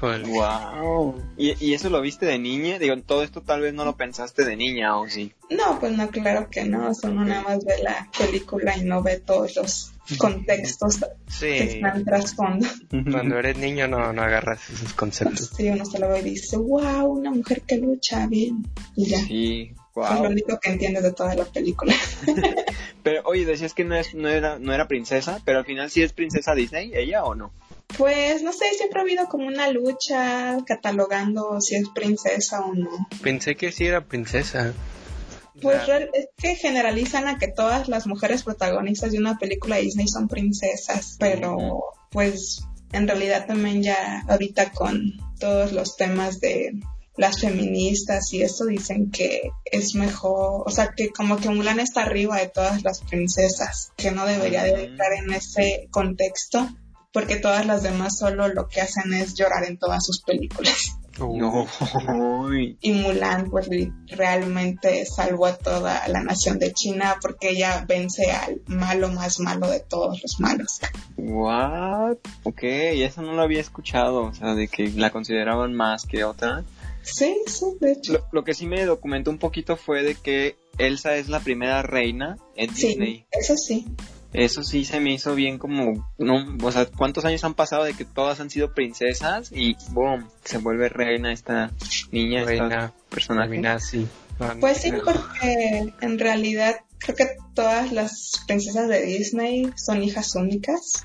[0.00, 1.22] Wow.
[1.36, 2.78] ¿Y, ¿Y eso lo viste de niña?
[2.78, 5.32] Digo, todo esto tal vez no lo pensaste de niña, ¿o sí?
[5.50, 6.94] No, pues no, claro que no.
[6.94, 11.00] Solo nada más ve la película y no ve todos los contextos
[11.40, 12.66] que están trasfondo.
[12.90, 15.50] Cuando eres niño no, no agarras esos conceptos.
[15.56, 18.66] Sí, uno solo ve y dice, wow, una mujer que lucha bien.
[18.94, 19.18] Y ya.
[19.18, 20.14] Sí, wow.
[20.14, 21.94] Es lo único que entiendes de toda la película.
[23.02, 26.02] pero, oye, decías que no, es, no, era, no era princesa, pero al final sí
[26.02, 27.52] es princesa Disney, ella o no?
[27.96, 32.90] Pues no sé, siempre ha habido como una lucha catalogando si es princesa o no.
[33.22, 34.74] Pensé que sí era princesa.
[35.62, 40.28] Pues es que generalizan a que todas las mujeres protagonistas de una película Disney son
[40.28, 46.72] princesas, pero pues en realidad también ya ahorita con todos los temas de
[47.16, 52.02] las feministas y eso dicen que es mejor, o sea, que como que Mulan está
[52.02, 56.68] arriba de todas las princesas, que no debería de estar en ese contexto,
[57.12, 60.96] porque todas las demás solo lo que hacen es llorar en todas sus películas.
[61.18, 61.66] No.
[62.80, 63.68] Y Mulan pues
[64.08, 69.68] realmente salvó a toda la nación de China porque ella vence al malo más malo
[69.70, 70.80] de todos los malos.
[71.16, 72.16] What?
[72.44, 76.64] Ok, eso no lo había escuchado, o sea, de que la consideraban más que otra.
[77.02, 78.26] Sí, sí, de hecho.
[78.32, 82.36] Lo, que sí me documentó un poquito fue de que Elsa es la primera reina
[82.56, 83.26] en sí, Disney.
[83.30, 83.86] Eso sí
[84.36, 87.94] eso sí se me hizo bien como, no, o sea, ¿cuántos años han pasado de
[87.94, 91.72] que todas han sido princesas y boom, se vuelve reina esta
[92.12, 93.60] niña, reina, personaje?
[93.80, 94.06] sí.
[94.60, 101.02] Pues sí, porque en realidad creo que todas las princesas de Disney son hijas únicas.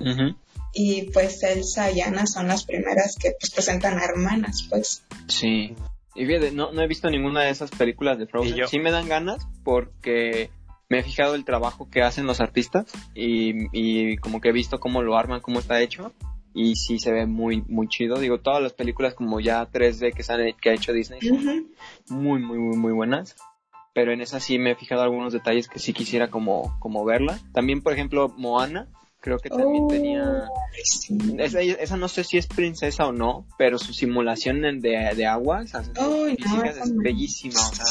[0.73, 5.03] Y pues Elsa y Anna son las primeras que pues presentan a hermanas, pues.
[5.27, 5.75] Sí.
[6.15, 8.67] Y fíjate, no, no he visto ninguna de esas películas de Frozen.
[8.67, 10.49] Sí me dan ganas porque
[10.91, 15.01] me he fijado el trabajo que hacen los artistas y, como que he visto cómo
[15.01, 16.11] lo arman, cómo está hecho
[16.53, 18.19] y sí se ve muy muy chido.
[18.19, 21.67] Digo, todas las películas como ya 3D que, han, que ha hecho Disney son
[22.09, 23.37] muy muy muy muy buenas.
[23.93, 27.39] Pero en esa sí me he fijado algunos detalles que sí quisiera como, como verla.
[27.53, 28.89] También, por ejemplo, Moana,
[29.21, 30.45] creo que también tenía...
[31.37, 36.95] Esa, no sé si es princesa o no, pero su simulación de, de aguas es
[36.95, 37.59] bellísima.
[37.59, 37.85] O sea,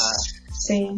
[0.59, 0.89] sí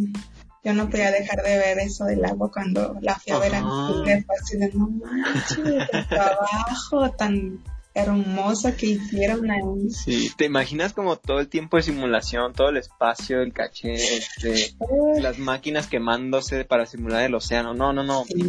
[0.64, 3.62] yo no podía dejar de ver eso del agua cuando la fui a ver a
[3.62, 7.60] fue así de no manches, el trabajo tan
[7.94, 9.90] hermoso que hicieron ahí.
[9.90, 14.76] Sí, te imaginas como todo el tiempo de simulación, todo el espacio, el caché, este,
[15.22, 17.74] las máquinas quemándose para simular el océano.
[17.74, 18.26] No, no, no.
[18.26, 18.44] Sí,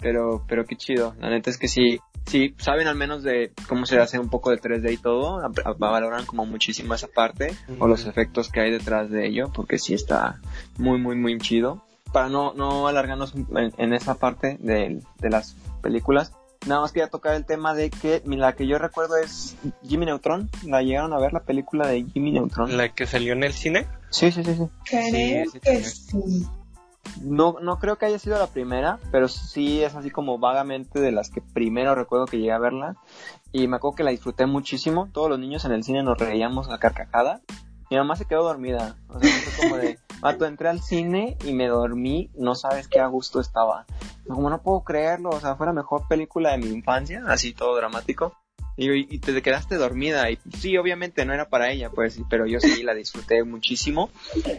[0.00, 1.14] Pero, pero qué chido.
[1.20, 4.50] La neta es que sí, sí, saben al menos de cómo se hace un poco
[4.50, 5.40] de 3D y todo,
[5.78, 9.94] valoran como muchísimo esa parte o los efectos que hay detrás de ello, porque sí
[9.94, 10.40] está
[10.76, 11.82] muy, muy, muy chido.
[12.12, 16.32] Para no, no alargarnos en, esa parte de, de, las películas,
[16.66, 20.50] nada más quería tocar el tema de que la que yo recuerdo es Jimmy Neutron.
[20.64, 22.76] ¿La llegaron a ver la película de Jimmy Neutron?
[22.76, 23.86] ¿La que salió en el cine?
[24.10, 24.54] Sí, sí, sí.
[24.54, 24.68] sí.
[24.84, 26.46] Creo que sí.
[27.22, 31.10] No, no creo que haya sido la primera, pero sí es así como vagamente de
[31.10, 32.96] las que primero recuerdo que llegué a verla.
[33.50, 35.08] Y me acuerdo que la disfruté muchísimo.
[35.12, 37.40] Todos los niños en el cine nos reíamos a carcajada.
[37.90, 38.96] Mi mamá se quedó dormida.
[39.08, 43.00] O sea, fue como de, vato, entré al cine y me dormí, no sabes qué
[43.00, 43.86] a gusto estaba.
[44.26, 47.76] Como no puedo creerlo, o sea, fue la mejor película de mi infancia, así todo
[47.76, 48.34] dramático.
[48.76, 52.60] Y, y te quedaste dormida y sí, obviamente no era para ella, pues, pero yo
[52.60, 54.08] sí la disfruté muchísimo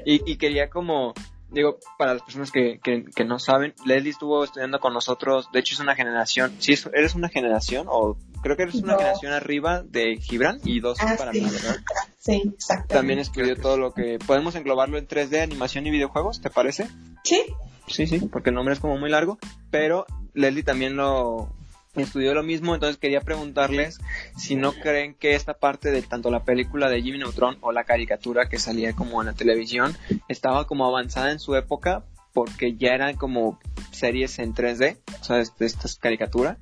[0.06, 1.14] y, y quería como
[1.52, 5.60] digo, para las personas que, que, que, no saben, Leslie estuvo estudiando con nosotros, de
[5.60, 9.84] hecho es una generación, sí, eres una generación, o creo que eres una generación arriba
[9.84, 11.42] de Gibran y dos ah, para sí.
[11.42, 11.78] mí, ¿verdad?
[12.18, 12.94] Sí, exacto.
[12.94, 16.88] También estudió todo lo que, podemos englobarlo en 3D, animación y videojuegos, ¿te parece?
[17.24, 17.46] Sí.
[17.88, 19.40] Sí, sí, porque el nombre es como muy largo,
[19.72, 21.50] pero Leslie también lo,
[21.96, 24.00] estudió lo mismo, entonces quería preguntarles
[24.38, 27.84] si no creen que esta parte de tanto la película de Jimmy Neutron o la
[27.84, 29.98] caricatura que salía como en la televisión
[30.28, 33.60] estaba como avanzada en su época porque ya eran como
[33.92, 36.58] series en 3D, o sea, esta es caricatura,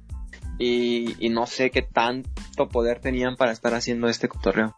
[0.57, 4.75] y, y no sé qué tanto poder tenían para estar haciendo este cotorreo.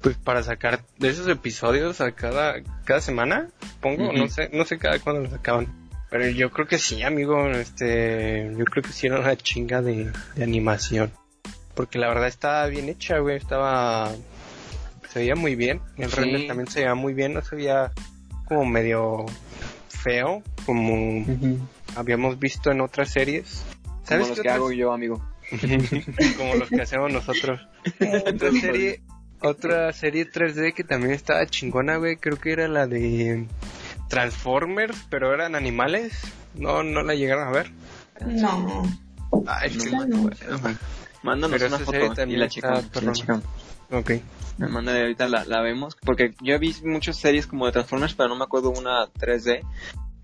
[0.00, 3.48] Pues para sacar de esos episodios a cada, cada semana,
[3.80, 4.18] pongo, uh -huh.
[4.18, 5.79] no sé, no sé cada cuándo los sacaban.
[6.10, 10.10] Pero yo creo que sí, amigo, este, yo creo que sí era una chinga de,
[10.34, 11.12] de animación.
[11.74, 14.10] Porque la verdad estaba bien hecha, güey, estaba,
[15.08, 15.80] se veía muy bien.
[15.96, 16.16] El sí.
[16.16, 17.92] render también se veía muy bien, no se veía
[18.44, 19.24] como medio
[19.88, 21.58] feo, como uh -huh.
[21.94, 23.64] habíamos visto en otras series.
[24.02, 24.54] ¿Sabes como los que otras?
[24.56, 25.24] hago yo, amigo.
[26.36, 27.60] como los que hacemos nosotros.
[28.26, 29.00] otra serie,
[29.40, 33.46] otra serie 3D que también estaba chingona, güey, creo que era la de
[34.10, 36.20] Transformers, pero eran animales.
[36.54, 37.70] No, no la llegaron a ver.
[38.26, 38.82] No.
[39.46, 40.30] Ay, no, no, no.
[41.22, 42.90] Mándanos pero una foto y la checamos.
[43.90, 44.10] Ok.
[44.58, 45.96] Me manda de ahorita la, la, vemos.
[46.04, 49.62] Porque yo vi muchas series como de Transformers, pero no me acuerdo una 3D.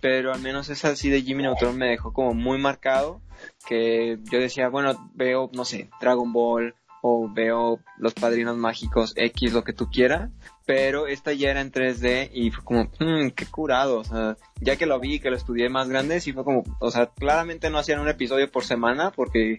[0.00, 3.22] Pero al menos esa así de Jimmy Neutron me dejó como muy marcado.
[3.68, 6.74] Que yo decía, bueno, veo, no sé, Dragon Ball,
[7.08, 10.30] o veo Los Padrinos Mágicos X, lo que tú quieras,
[10.64, 14.74] pero esta ya era en 3D y fue como, mmm, qué curado, o sea, ya
[14.74, 17.78] que lo vi, que lo estudié más grande, sí fue como, o sea, claramente no
[17.78, 19.58] hacían un episodio por semana porque,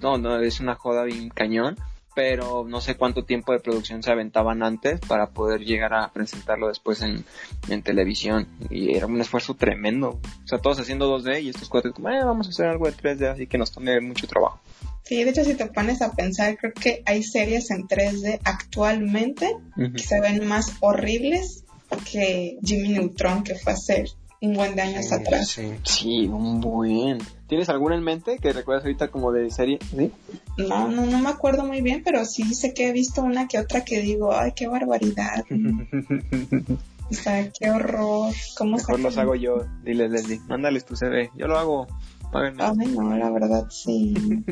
[0.00, 1.76] no, no, es una joda bien cañón,
[2.16, 6.68] pero no sé cuánto tiempo de producción se aventaban antes para poder llegar a presentarlo
[6.68, 7.26] después en,
[7.68, 11.92] en televisión y era un esfuerzo tremendo, o sea, todos haciendo 2D y estos cuatro
[11.92, 14.58] como, eh, vamos a hacer algo de 3D, así que nos tome mucho trabajo.
[15.02, 19.54] Sí, de hecho si te pones a pensar, creo que hay series en 3D actualmente
[19.54, 19.92] uh -huh.
[19.92, 21.64] que se ven más horribles
[22.10, 24.06] que Jimmy Neutron, que fue hace
[24.40, 25.48] un buen de años sí, atrás.
[25.48, 25.72] Sí.
[25.84, 27.18] sí, un buen.
[27.48, 29.78] ¿Tienes alguna en mente que recuerdas ahorita como de serie?
[29.96, 30.10] ¿Sí?
[30.58, 33.58] No, no, no me acuerdo muy bien, pero sí sé que he visto una que
[33.58, 35.44] otra que digo, ay, qué barbaridad.
[37.10, 38.34] o sea, qué horror.
[38.56, 41.86] ¿Cómo Mejor los hago yo, dile Leslie, mándales tu CV, yo lo hago.
[42.32, 42.52] Ay,
[42.88, 44.14] no, la verdad sí.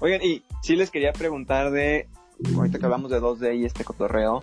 [0.00, 2.08] Oigan, y sí les quería preguntar de,
[2.54, 4.42] ahorita que hablamos de 2D y este cotorreo,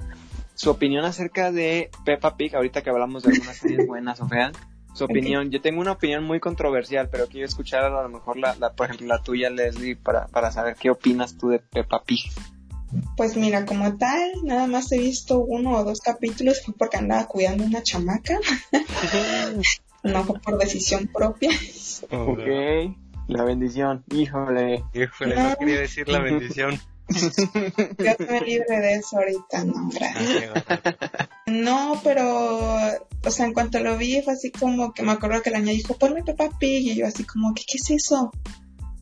[0.55, 4.53] su opinión acerca de Peppa Pig, ahorita que hablamos de algunas series buenas o feas,
[4.93, 5.47] su opinión.
[5.47, 5.51] Okay.
[5.51, 8.87] Yo tengo una opinión muy controversial, pero quiero escuchar a lo mejor, la, la, por
[8.87, 12.31] ejemplo, la tuya, Leslie, para, para saber qué opinas tú de Peppa Pig.
[13.15, 17.25] Pues mira, como tal, nada más he visto uno o dos capítulos, fue porque andaba
[17.27, 18.37] cuidando una chamaca.
[20.03, 21.51] no fue por decisión propia.
[22.11, 22.95] Ok,
[23.27, 24.83] la bendición, híjole.
[24.93, 26.79] Híjole, no, no quería decir la bendición.
[27.09, 30.51] Yo me libre de eso ahorita, no, gracias.
[31.47, 32.65] No, pero,
[33.25, 35.73] o sea, en cuanto lo vi fue así como que me acuerdo que la niña
[35.73, 38.31] dijo, ponme Peppa Pig, y yo así como, ¿qué, qué es eso?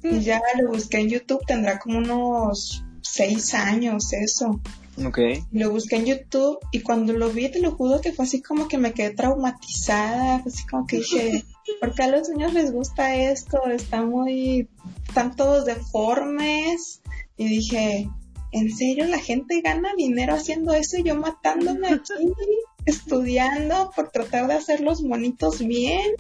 [0.02, 4.62] Y ya lo busqué en YouTube, tendrá como unos seis años eso.
[5.06, 5.20] Ok.
[5.52, 8.68] Lo busqué en YouTube y cuando lo vi, te lo juro que fue así como
[8.68, 11.44] que me quedé traumatizada, fue así como que dije,
[11.80, 13.66] ¿por qué a los niños les gusta esto?
[13.68, 14.70] Está muy,
[15.08, 17.02] están todos deformes.
[17.39, 18.10] Y dije,
[18.52, 22.34] ¿en serio la gente gana dinero haciendo eso y yo matándome aquí,
[22.86, 26.15] estudiando por tratar de hacer los monitos bien?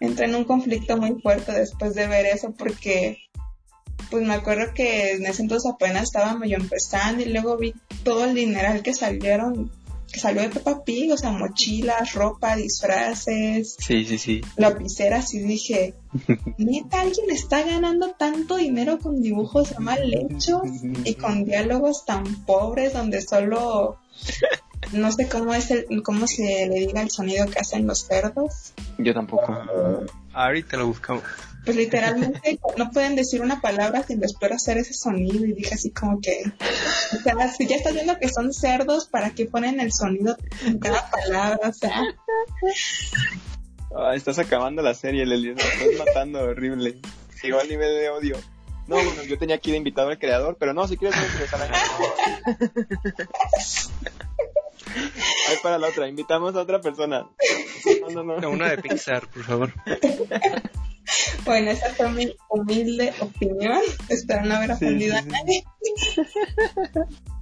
[0.00, 3.18] Entré en un conflicto muy fuerte después de ver eso porque
[4.10, 8.24] pues me acuerdo que en ese entonces apenas estaba medio empezando y luego vi todo
[8.24, 9.70] el dineral que salieron,
[10.14, 14.40] que salió de Peppa Pig, o sea, mochilas, ropa, disfraces, sí, sí, sí.
[14.56, 15.94] lapiceras y dije,
[16.56, 20.62] neta, alguien está ganando tanto dinero con dibujos mal hechos
[21.04, 23.98] y con diálogos tan pobres donde solo
[24.92, 28.72] no sé cómo es el, cómo se le diga el sonido que hacen los cerdos.
[28.98, 29.50] Yo tampoco.
[29.52, 31.24] Uh, ahorita lo buscamos
[31.64, 35.90] pues literalmente no pueden decir una palabra sin después hacer ese sonido y dije así
[35.90, 36.44] como que
[37.12, 40.78] o sea si ya estás viendo que son cerdos para qué ponen el sonido en
[40.78, 42.02] cada palabra o sea
[43.96, 47.00] ah, estás acabando la serie Leli estás matando horrible.
[47.42, 48.36] Llegó al nivel de odio.
[48.86, 51.24] No, bueno, yo tenía aquí de invitado al creador, pero no, si quieres no
[54.96, 57.26] Ahí para la otra, invitamos a otra persona.
[58.00, 58.50] No, no, no.
[58.50, 59.72] Una de Pixar, por favor.
[61.44, 63.80] Bueno, esa fue mi humilde opinión.
[64.08, 65.64] Espero no haber ofendido a nadie.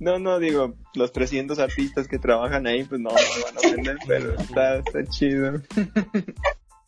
[0.01, 3.97] No, no, digo, los 300 artistas que trabajan ahí, pues no, no van a ofender,
[4.07, 5.63] pero está, está chido.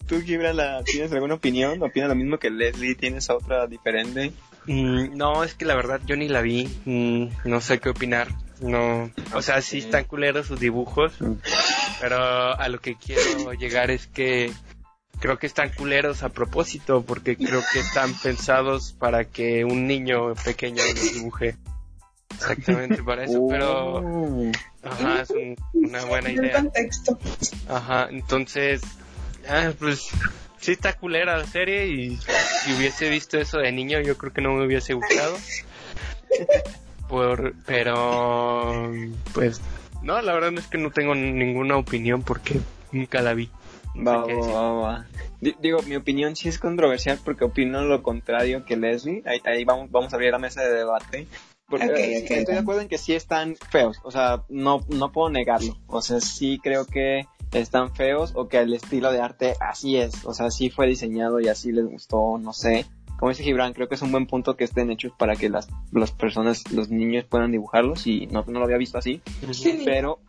[0.07, 1.83] ¿Tú, Gibran, tienes alguna opinión?
[1.83, 2.95] ¿Opinas lo mismo que Leslie?
[2.95, 4.33] ¿Tienes otra diferente?
[4.67, 6.69] Mm, no, es que la verdad yo ni la vi.
[6.85, 8.29] Mm, no sé qué opinar.
[8.61, 11.13] No, o sea, sí están culeros sus dibujos,
[12.01, 14.53] pero a lo que quiero llegar es que
[15.21, 20.35] creo que están culeros a propósito, porque creo que están pensados para que un niño
[20.45, 21.57] pequeño los dibuje.
[22.35, 24.53] Exactamente para eso, pero oh.
[24.83, 25.33] ajá, es
[25.73, 26.65] una buena idea.
[27.69, 28.83] Ajá, entonces,
[29.49, 30.11] ah, pues
[30.61, 34.41] sí está culera la serie y si hubiese visto eso de niño yo creo que
[34.41, 35.39] no me hubiese gustado.
[37.15, 38.91] Por, pero
[39.35, 39.61] pues
[40.03, 42.59] no, la verdad es que no tengo ninguna opinión porque
[42.91, 43.49] nunca la vi.
[43.97, 45.07] va, va, va,
[45.41, 49.23] Digo, mi opinión sí es controversial porque opino lo contrario que Leslie.
[49.45, 51.29] Ahí, vamos, vamos a abrir la mesa de debate.
[51.69, 54.01] Porque estoy de acuerdo en que sí están feos.
[54.03, 55.79] O sea, no, no puedo negarlo.
[55.87, 60.25] O sea, sí creo que están feos o que el estilo de arte así es.
[60.25, 62.87] O sea, sí fue diseñado y así les gustó, no sé.
[63.19, 65.69] Como dice Gibran, creo que es un buen punto que estén hechos para que las,
[65.93, 69.23] las personas, los niños puedan dibujarlos y no, no lo había visto así.
[69.85, 70.21] Pero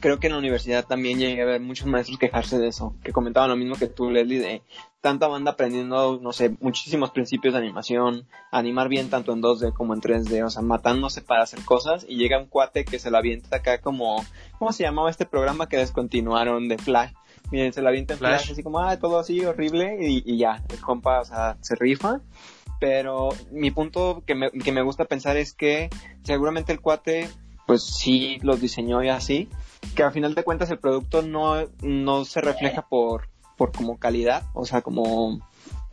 [0.00, 3.12] creo que en la universidad también llegué a ver muchos maestros quejarse de eso, que
[3.12, 4.62] comentaban lo mismo que tú, Leslie, de
[5.00, 9.94] tanta banda aprendiendo, no sé, muchísimos principios de animación, animar bien tanto en 2D como
[9.94, 13.18] en 3D, o sea, matándose para hacer cosas, y llega un cuate que se la
[13.18, 14.24] avienta acá como,
[14.58, 17.12] ¿cómo se llamaba este programa que descontinuaron de Flash?
[17.50, 20.62] Miren, se la avienta en Flash, así como, ah, todo así horrible, y, y ya,
[20.68, 22.20] el compa, o sea, se rifa.
[22.78, 25.90] Pero mi punto que me, que me gusta pensar es que
[26.22, 27.28] seguramente el cuate
[27.66, 29.48] pues sí los diseñó y así,
[29.94, 34.42] que al final de cuentas el producto no, no se refleja por, por como calidad,
[34.54, 35.40] o sea, como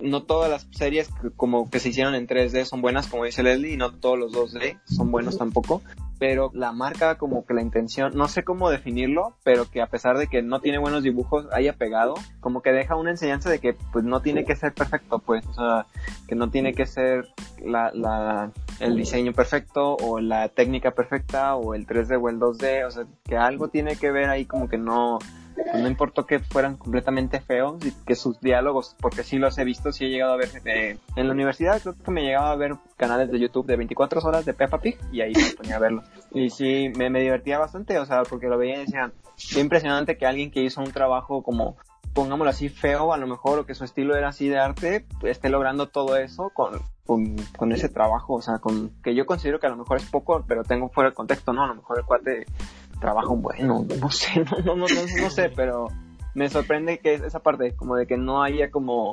[0.01, 3.73] no todas las series como que se hicieron en 3D son buenas, como dice Leslie,
[3.73, 5.81] y no todos los 2D son buenos tampoco
[6.19, 10.17] pero la marca como que la intención, no sé cómo definirlo, pero que a pesar
[10.17, 13.75] de que no tiene buenos dibujos, haya pegado, como que deja una enseñanza de que
[13.91, 15.85] pues no tiene que ser perfecto, pues, o sea,
[16.27, 17.27] que no tiene que ser
[17.63, 22.87] la, la, el diseño perfecto o la técnica perfecta o el 3D o el 2D,
[22.87, 25.19] o sea, que algo tiene que ver ahí como que no,
[25.63, 29.63] pues no importó que fueran completamente feos y que sus diálogos, porque sí los he
[29.63, 30.49] visto, sí he llegado a ver
[31.15, 34.45] en la universidad, creo que me llegaba a ver canales de YouTube de 24 horas
[34.45, 36.03] de Peppa Pig y ahí me ponía a verlo.
[36.31, 39.11] Y sí, me, me divertía bastante, o sea, porque lo veía y decía,
[39.53, 41.77] qué impresionante que alguien que hizo un trabajo como
[42.17, 45.49] pongámoslo así, feo, a lo mejor, o que su estilo era así de arte, esté
[45.49, 49.67] logrando todo eso con, con, con, ese trabajo, o sea, con que yo considero que
[49.67, 51.63] a lo mejor es poco, pero tengo fuera el contexto, ¿no?
[51.63, 52.47] A lo mejor el cuate
[52.99, 55.87] trabajo bueno, no sé, no, no, no, sé, pero
[56.33, 59.11] me sorprende que esa parte, como de que no haya como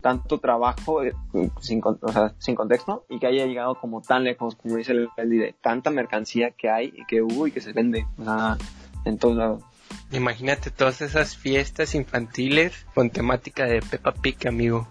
[0.00, 1.14] tanto trabajo eh,
[1.60, 5.08] sin, o sea, sin contexto y que haya llegado como tan lejos, como dice el
[5.16, 8.56] de tanta mercancía que hay y que hubo y que se vende, o sea,
[9.04, 9.62] en todos lados.
[10.10, 14.88] Imagínate todas esas fiestas infantiles con temática de Peppa Pig, amigo.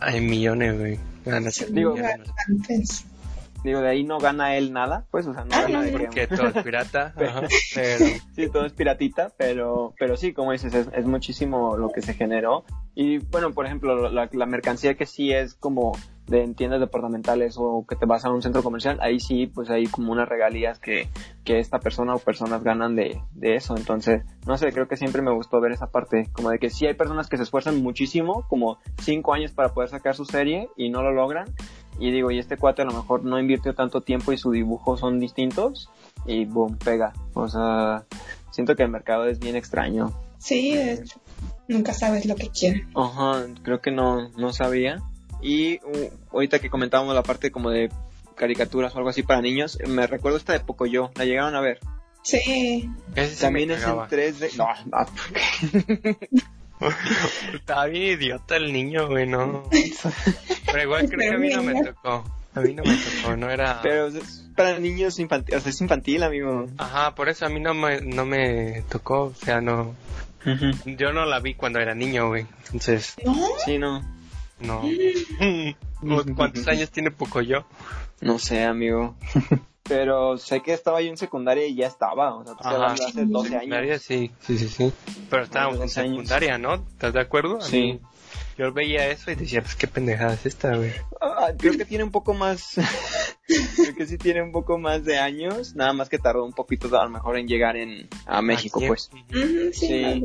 [0.00, 0.98] hay millones, güey.
[1.70, 1.94] Digo,
[3.64, 6.48] Digo, de ahí no gana él nada, pues, o sea, no gana de que todo
[6.48, 7.12] es pirata.
[7.18, 7.48] pero...
[7.48, 12.64] Sí, todo es piratita, pero, pero sí, como dices, es, muchísimo lo que se generó.
[12.94, 15.92] Y bueno, por ejemplo, la, mercancía que sí es como
[16.26, 19.86] de tiendas departamentales o que te vas a un centro comercial, ahí sí, pues hay
[19.86, 21.08] como unas regalías que,
[21.44, 23.76] que esta persona o personas ganan de, de eso.
[23.76, 26.86] Entonces, no sé, creo que siempre me gustó ver esa parte, como de que sí
[26.86, 30.90] hay personas que se esfuerzan muchísimo, como cinco años para poder sacar su serie y
[30.90, 31.46] no lo logran,
[31.98, 34.96] y digo, y este cuate a lo mejor no invirtió tanto tiempo y su dibujo
[34.96, 35.90] son distintos
[36.26, 37.12] y boom, pega.
[37.34, 38.04] O sea,
[38.50, 40.12] siento que el mercado es bien extraño.
[40.38, 41.20] Sí, de hecho,
[41.66, 42.86] nunca sabes lo que quiere.
[42.94, 45.02] Ajá, creo que no, no sabía.
[45.42, 47.90] Y uh, ahorita que comentábamos la parte como de
[48.34, 51.80] caricaturas o algo así para niños, me recuerdo esta de Pocoyo, ¿la llegaron a ver?
[52.22, 52.90] Sí.
[53.40, 54.56] También es en 3D.
[54.56, 55.06] No, no.
[57.54, 59.68] Estaba bien idiota el niño, güey, no.
[60.66, 62.24] Pero igual creo que a mí no me tocó.
[62.54, 63.80] A mí no me tocó, no era...
[63.82, 66.66] Pero es para niños infantil, o sea, es infantil, amigo.
[66.78, 69.94] Ajá, por eso a mí no me, no me tocó, o sea, no...
[70.84, 73.14] Yo no la vi cuando era niño, güey, entonces...
[73.24, 73.34] ¿No?
[73.64, 74.02] Sí, no.
[74.60, 74.82] No.
[76.36, 77.66] ¿Cuántos años tiene poco yo?
[78.20, 79.16] No sé, amigo.
[79.88, 84.02] Pero sé que estaba yo en secundaria y ya estaba, o sea, hace 12 años.
[84.02, 84.92] Sí, sí, sí, sí.
[85.30, 86.74] Pero estábamos en secundaria, ¿no?
[86.74, 87.60] ¿Estás de acuerdo?
[87.60, 88.00] Sí.
[88.58, 90.92] Yo veía eso y decía, pues qué pendejada es esta, güey.
[91.20, 92.74] Ah, creo que tiene un poco más,
[93.46, 96.88] creo que sí tiene un poco más de años, nada más que tardó un poquito
[96.98, 99.10] a lo mejor en llegar en, a México, pues.
[99.72, 100.24] Sí, Sí.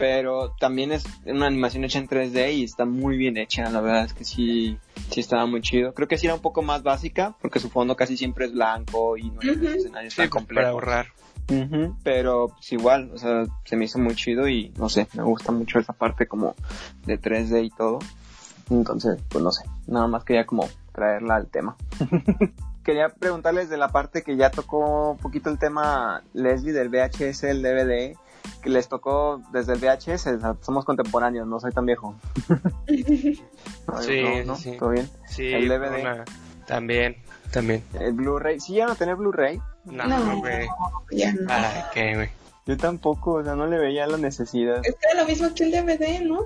[0.00, 4.06] Pero también es una animación hecha en 3D y está muy bien hecha, la verdad
[4.06, 4.78] es que sí,
[5.10, 5.92] sí estaba muy chido.
[5.92, 9.18] Creo que sí era un poco más básica, porque su fondo casi siempre es blanco
[9.18, 9.66] y no hay Ujú.
[9.66, 11.08] escenarios Sí, tan pues, para ahorrar.
[12.02, 15.52] Pero pues igual, o sea, se me hizo muy chido y no sé, me gusta
[15.52, 16.54] mucho esa parte como
[17.04, 17.98] de 3D y todo.
[18.70, 21.76] Entonces, pues no sé, nada más quería como traerla al tema.
[22.84, 27.44] quería preguntarles de la parte que ya tocó un poquito el tema Leslie del VHS,
[27.44, 28.16] el DVD,
[28.62, 32.14] que les tocó desde el VHS, o sea, somos contemporáneos, no soy tan viejo.
[33.86, 34.76] No, Sí, no, no, sí.
[34.78, 35.08] ¿Todo bien?
[35.28, 36.00] Sí, El DVD.
[36.00, 36.24] una-
[36.66, 37.16] también,
[37.52, 37.82] también.
[37.98, 39.60] El Blu-ray, ¿sí ya a tener Blu-ray?
[39.86, 40.38] No, No.
[40.38, 40.68] güey.
[41.10, 41.40] Ya no.
[41.48, 42.28] Ay, qué, güey.
[42.66, 44.80] Yo tampoco, o sea, no le veía la necesidad.
[44.84, 46.42] Está lo mismo que el DVD, ¿no?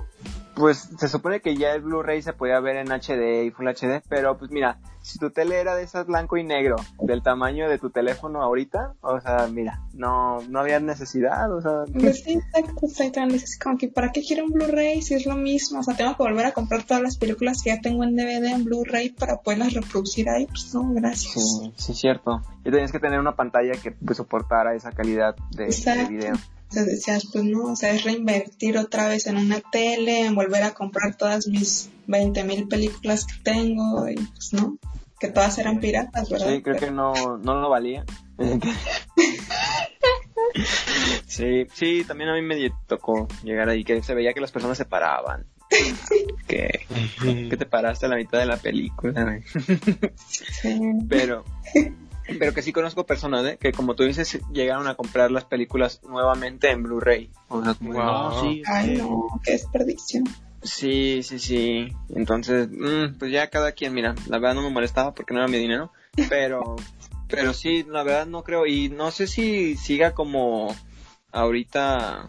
[0.55, 4.01] Pues se supone que ya el Blu-ray se podía ver en HD y Full HD,
[4.07, 7.77] pero pues mira, si tu tele era de esas blanco y negro, del tamaño de
[7.77, 13.19] tu teléfono ahorita, o sea, mira, no, no había necesidad, o sea, Pues exacto, exacto.
[13.35, 15.79] Es como que, ¿para qué quiero un Blu-ray si es lo mismo?
[15.79, 18.45] O sea, tengo que volver a comprar todas las películas que ya tengo en DVD,
[18.45, 20.47] en Blu-ray, para poderlas reproducir ahí.
[20.47, 21.33] Pues no, gracias.
[21.33, 22.41] sí, sí cierto.
[22.63, 25.67] Y tenías que tener una pantalla que pues, soportara esa calidad de,
[26.09, 26.33] video.
[26.69, 30.63] Entonces decías, pues no, o sea, es reinvertir otra vez en una tele, en volver
[30.63, 34.77] a comprar todas mis 20 mil películas que tengo, y pues no,
[35.19, 36.49] que todas eran piratas, ¿verdad?
[36.49, 38.05] Sí, creo que no, no lo valía.
[41.27, 44.77] Sí, sí, también a mí me tocó llegar ahí, que se veía que las personas
[44.77, 45.45] se paraban.
[46.47, 46.85] Que,
[47.49, 49.39] que te paraste a la mitad de la película.
[50.27, 50.79] Sí.
[51.09, 51.43] pero
[52.39, 53.57] pero que sí conozco personas ¿eh?
[53.59, 57.93] que como tú dices llegaron a comprar las películas nuevamente en Blu-ray o sea como
[57.93, 58.41] Wow.
[58.41, 60.23] sí, Ay, no, qué desperdicio.
[60.63, 65.13] sí sí sí entonces mm, pues ya cada quien mira la verdad no me molestaba
[65.13, 65.91] porque no era mi dinero
[66.29, 66.75] pero
[67.29, 70.75] pero sí la verdad no creo y no sé si siga como
[71.31, 72.27] ahorita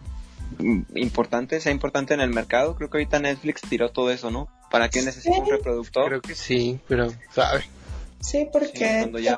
[0.95, 4.89] importante sea importante en el mercado creo que ahorita Netflix tiró todo eso no para
[4.89, 7.65] qué necesita un reproductor Creo que sí, pero, ¿sabes?
[8.19, 9.37] Sí, porque Sí, ya-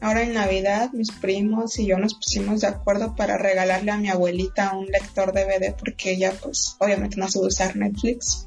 [0.00, 4.08] ahora en Navidad mis primos y yo nos pusimos de acuerdo para regalarle a mi
[4.08, 8.46] abuelita un lector DVD porque ella pues obviamente no sabe usar Netflix.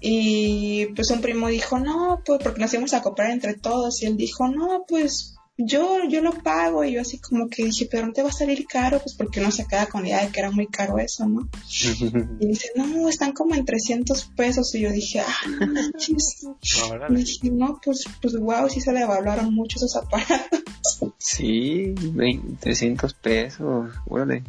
[0.00, 4.02] Y pues un primo dijo, no, pues porque nos íbamos a comprar entre todos.
[4.02, 6.84] Y él dijo, no, pues yo, yo lo pago.
[6.84, 9.40] Y yo así como que dije, pero no te va a salir caro, pues porque
[9.40, 11.48] uno se queda con la idea de que era muy caro eso, ¿no?
[12.40, 14.74] Y dice, no, están como en 300 pesos.
[14.74, 17.18] Y yo dije, ah, no.
[17.18, 20.60] Y dije, no, pues, pues wow, sí se le evaluaron mucho esos aparatos.
[21.18, 24.44] Sí, 20, 300 pesos, órale.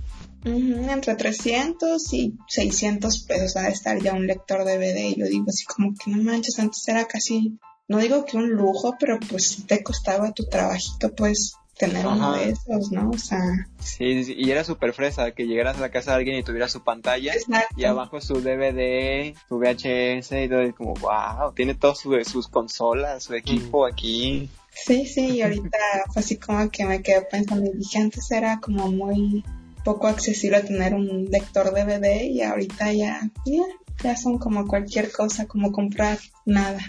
[0.45, 5.09] Ujú, entre 300 y 600 pesos ha de estar ya un lector DVD.
[5.09, 7.59] Y yo digo así como que no manches, antes era casi,
[7.89, 12.33] no digo que un lujo, pero pues sí te costaba tu trabajito, pues tener uno
[12.33, 13.09] de esos, ¿no?
[13.09, 13.39] O sea,
[13.81, 16.83] Sí, y era súper fresa que llegaras a la casa de alguien y tuviera su
[16.83, 17.73] pantalla exacto.
[17.77, 22.47] y abajo su DVD, su VHS y todo, y como, wow, tiene todas su- sus
[22.49, 24.49] consolas, su equipo aquí.
[24.71, 25.77] Sí, sí, y ahorita
[26.13, 29.43] fue así como que me quedé pensando y dije, antes era como muy
[29.85, 33.63] poco accesible tener un lector DVD y ahorita ya, ya,
[34.03, 36.79] ya son como cualquier cosa, como comprar nada.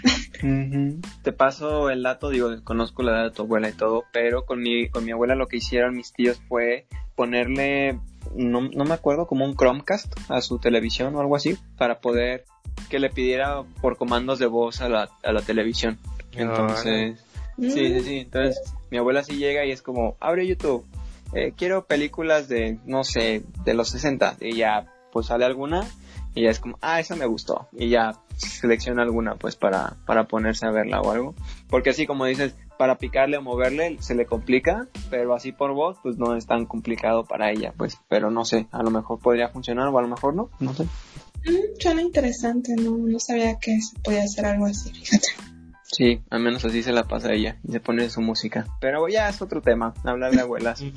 [1.23, 4.61] Te paso el dato, digo, conozco la edad de tu abuela y todo, pero con
[4.61, 7.99] mi, con mi abuela lo que hicieron mis tíos fue ponerle,
[8.35, 12.45] no, no me acuerdo, como un Chromecast a su televisión o algo así, para poder
[12.89, 15.99] que le pidiera por comandos de voz a la, a la televisión.
[16.33, 17.23] Entonces,
[17.59, 18.17] sí, sí, sí.
[18.19, 20.85] Entonces, mi abuela sí llega y es como, abre YouTube,
[21.33, 24.37] eh, quiero películas de, no sé, de los 60.
[24.41, 25.85] Y ya, pues sale alguna
[26.33, 27.67] y ya es como, ah, esa me gustó.
[27.73, 31.35] Y ya selecciona alguna, pues, para, para ponerse a verla o algo.
[31.69, 35.97] Porque así como dices, para picarle o moverle se le complica, pero así por voz,
[36.01, 37.97] pues no es tan complicado para ella, pues.
[38.07, 40.85] Pero no sé, a lo mejor podría funcionar o a lo mejor no, no sé.
[41.45, 45.27] Mm, suena interesante, no, no sabía que se podía hacer algo así, fíjate.
[45.91, 48.65] Sí, al menos así se la pasa ella y se pone su música.
[48.79, 50.81] Pero ya es otro tema, hablar de abuelas.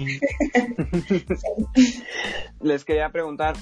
[2.60, 3.56] Les quería preguntar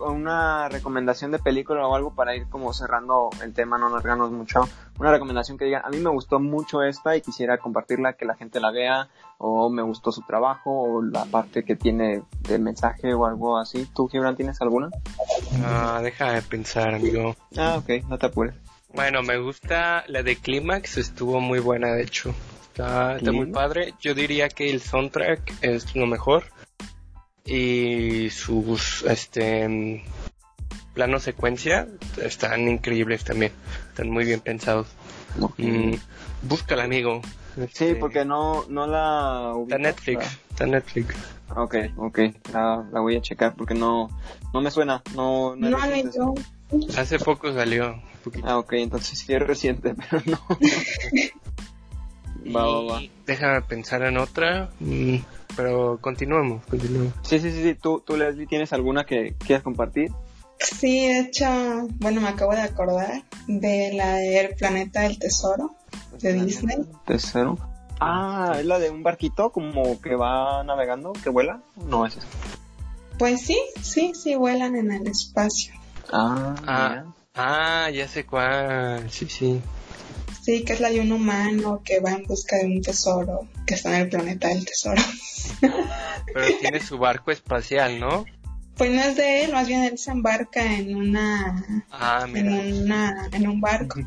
[0.00, 4.66] una recomendación de película o algo para ir como cerrando el tema, no alargarnos mucho.
[4.98, 8.34] Una recomendación que digan, a mí me gustó mucho esta y quisiera compartirla, que la
[8.34, 13.12] gente la vea, o me gustó su trabajo, o la parte que tiene de mensaje
[13.12, 13.86] o algo así.
[13.94, 14.88] ¿Tú, Gibran, tienes alguna?
[15.62, 17.36] Ah, deja de pensar, amigo.
[17.56, 18.54] Ah, ok, no te apures.
[18.92, 22.34] Bueno, me gusta la de Clímax, estuvo muy buena de hecho.
[22.70, 23.94] Está, está muy padre.
[24.00, 26.44] Yo diría que el soundtrack es lo mejor.
[27.44, 30.04] Y sus este
[30.94, 31.88] planos secuencia
[32.22, 33.52] están increíbles también.
[33.88, 34.88] Están muy bien pensados.
[35.40, 35.58] Ok.
[35.58, 35.94] Mm,
[36.42, 37.22] búscala, amigo.
[37.54, 39.78] Sí, Este, porque no, no la Está ubico.
[39.78, 41.16] Netflix, está Netflix.
[41.56, 42.18] Ok, ok,
[42.52, 44.08] la, la voy a checar porque no,
[44.54, 46.34] no me suena, no, no, No.
[46.96, 48.00] Hace poco salió.
[48.20, 48.46] Poquito.
[48.48, 50.40] Ah, ok, entonces sí es reciente, pero no.
[52.54, 53.00] va, va, va.
[53.26, 54.70] Déjame pensar en otra.
[54.80, 55.16] mm,
[55.56, 57.12] pero continuemos, continuemos.
[57.22, 57.74] Sí, sí, sí, sí.
[57.74, 60.10] ¿Tú, tú, Leslie, tienes alguna que quieras compartir?
[60.58, 61.46] Sí, de hecho,
[62.00, 65.74] bueno, me acabo de acordar de la del Planeta del Tesoro
[66.20, 66.76] de Disney.
[67.06, 67.56] Tercero.
[67.98, 71.60] Ah, es la de un barquito como que va navegando, que vuela.
[71.86, 72.26] No, es eso.
[73.18, 75.74] Pues sí, sí, sí, vuelan en el espacio.
[76.12, 77.04] Ah, Ah.
[77.42, 79.10] Ah, ya sé cuál.
[79.10, 79.60] Sí, sí.
[80.42, 83.74] Sí, que es la de un humano que va en busca de un tesoro que
[83.74, 85.00] está en el planeta del tesoro.
[86.34, 88.24] Pero tiene su barco espacial, ¿no?
[88.76, 92.50] Pues no es de él, más bien él se embarca en una, Ah, en mira.
[92.76, 94.00] una, en un barco.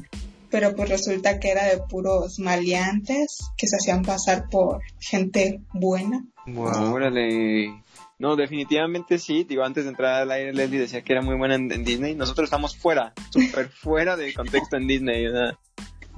[0.50, 6.24] Pero pues resulta que era de puros maleantes que se hacían pasar por gente buena.
[6.46, 6.94] Wow.
[6.94, 7.72] Órale.
[8.20, 9.44] No, definitivamente sí.
[9.44, 12.14] Digo, antes de entrar al aire, Leslie decía que era muy buena en, en Disney.
[12.14, 15.26] Nosotros estamos fuera, súper fuera de contexto en Disney.
[15.26, 15.58] o sea,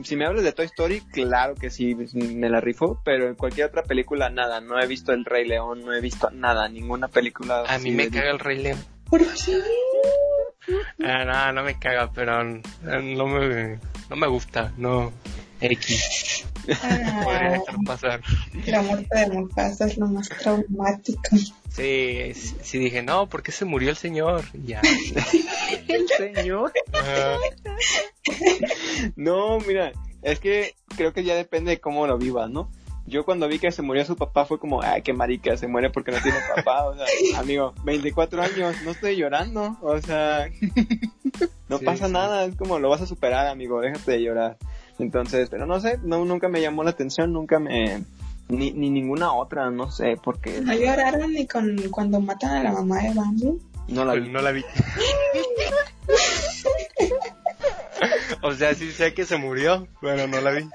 [0.03, 3.01] si me hablas de Toy Story, claro que sí, pues, me la rifo.
[3.05, 4.61] Pero en cualquier otra película, nada.
[4.61, 7.63] No he visto El Rey León, no he visto nada, ninguna película.
[7.69, 8.85] A mí me caga el Rey León.
[9.09, 9.63] ¿Por qué?
[11.05, 13.79] Ah, no, no me caga, pero eh, no me,
[14.11, 14.73] no me gusta.
[14.77, 15.13] No.
[15.61, 16.47] X.
[17.25, 18.21] Podría Ah, dejar pasar.
[18.67, 21.37] la muerte de Mufasa es lo más traumático.
[21.71, 24.45] Sí, sí, sí dije, no, ¿por qué se murió el señor?
[24.65, 24.81] Ya.
[25.89, 26.73] El señor.
[29.17, 29.93] No, mira,
[30.23, 32.71] es que creo que ya depende de cómo lo vivas, ¿no?
[33.05, 35.91] Yo cuando vi que se murió su papá fue como, ay, qué marica, se muere
[35.91, 36.85] porque no tiene papá.
[36.85, 37.05] O sea,
[37.41, 39.77] amigo, 24 años, no estoy llorando.
[39.83, 40.49] O sea,
[41.69, 42.13] no Sí, pasa sí.
[42.13, 44.57] nada, es como lo vas a superar, amigo, déjate de llorar.
[45.03, 48.05] Entonces, pero no sé, no, nunca me llamó la atención, nunca me...
[48.49, 52.73] Ni, ni ninguna otra, no sé, porque ¿No lloraron ni con cuando matan a la
[52.73, 53.59] mamá de Bambi?
[53.89, 54.31] no la pues vi.
[54.31, 54.63] no la vi.
[58.43, 60.69] o sea, sí sé que se murió, pero no la vi.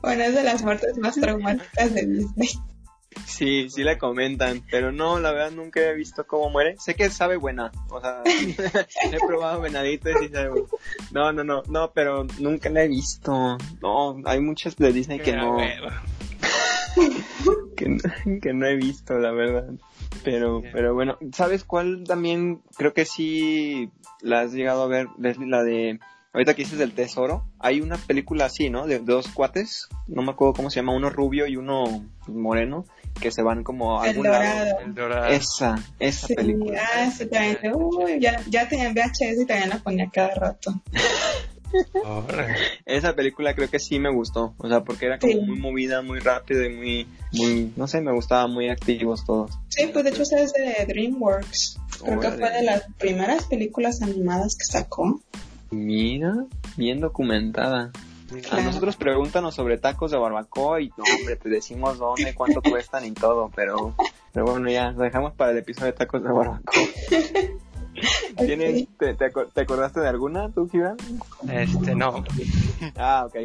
[0.00, 2.48] Bueno, es de las muertes más traumáticas de Disney.
[3.24, 6.76] Sí, sí la comentan, pero no, la verdad nunca he visto cómo muere.
[6.78, 10.68] Sé que sabe buena, o sea, he probado venaditos y sabe buena.
[11.12, 13.58] No, no, no, no, pero nunca la he visto.
[13.80, 15.56] No, hay muchas de Disney que no,
[17.76, 19.70] que no, que no he visto, la verdad.
[20.24, 23.90] Pero, pero bueno, ¿sabes cuál también creo que sí
[24.20, 25.48] la has llegado a ver, Leslie?
[25.48, 26.00] La de,
[26.32, 28.86] ahorita que dices del tesoro, hay una película así, ¿no?
[28.86, 32.84] De dos cuates, no me acuerdo cómo se llama, uno rubio y uno moreno,
[33.20, 34.78] que se van como a El algún lado.
[34.84, 35.26] El dorado.
[35.26, 36.80] Esa, esa Sí, película.
[36.96, 37.58] ah, sí, también.
[37.74, 40.74] Uy, ya, ya tenía en VHS y también la ponía cada rato.
[42.86, 45.40] Esa película creo que sí me gustó, o sea, porque era como Sí.
[45.40, 49.50] muy movida, muy rápida y muy, muy, no sé, me gustaba muy activos todos.
[49.68, 51.78] Sí, pues de hecho esa es de DreamWorks.
[52.04, 55.20] Creo que fue de las primeras películas animadas que sacó.
[55.70, 56.32] Mira,
[56.76, 57.90] bien documentada.
[58.26, 58.62] A Claro.
[58.64, 63.12] nosotros pregúntanos sobre tacos de barbacoa y no, hombre, te decimos dónde, cuánto cuestan y
[63.12, 63.94] todo, pero,
[64.32, 66.82] pero bueno, ya, lo dejamos para el episodio de tacos de barbacoa.
[68.36, 68.88] ¿Tienes, Ok.
[68.98, 70.96] te, te acor- te acordaste de alguna, tú, Gibran?
[71.50, 72.22] Este, no.
[72.96, 73.36] Ah, ok.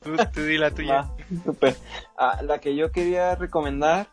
[0.00, 1.00] Tú, tú di la tuya.
[1.00, 1.10] Ah,
[1.44, 1.76] súper.
[2.16, 4.06] Ah, la que yo quería recomendar,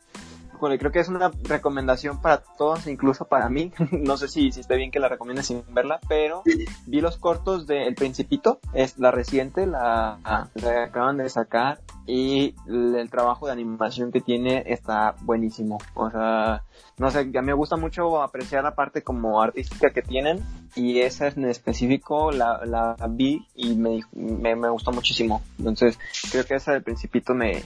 [0.60, 3.72] creo que es una recomendación para todos, incluso para mí.
[3.92, 6.44] no sé si, si esté bien que la recomiende sin verla, pero
[6.86, 10.20] vi los cortos de El Principito, es la reciente, la,
[10.56, 15.78] la acaban de sacar y el, trabajo de animación que tiene está buenísimo.
[15.94, 16.64] O sea,
[16.98, 20.44] no sé, a mí me gusta mucho apreciar la parte como artística que tienen
[20.76, 25.42] y esa en específico la, la vi y me, me, me gustó muchísimo.
[25.58, 26.00] Entonces,
[26.32, 27.64] creo que esa del Principito me,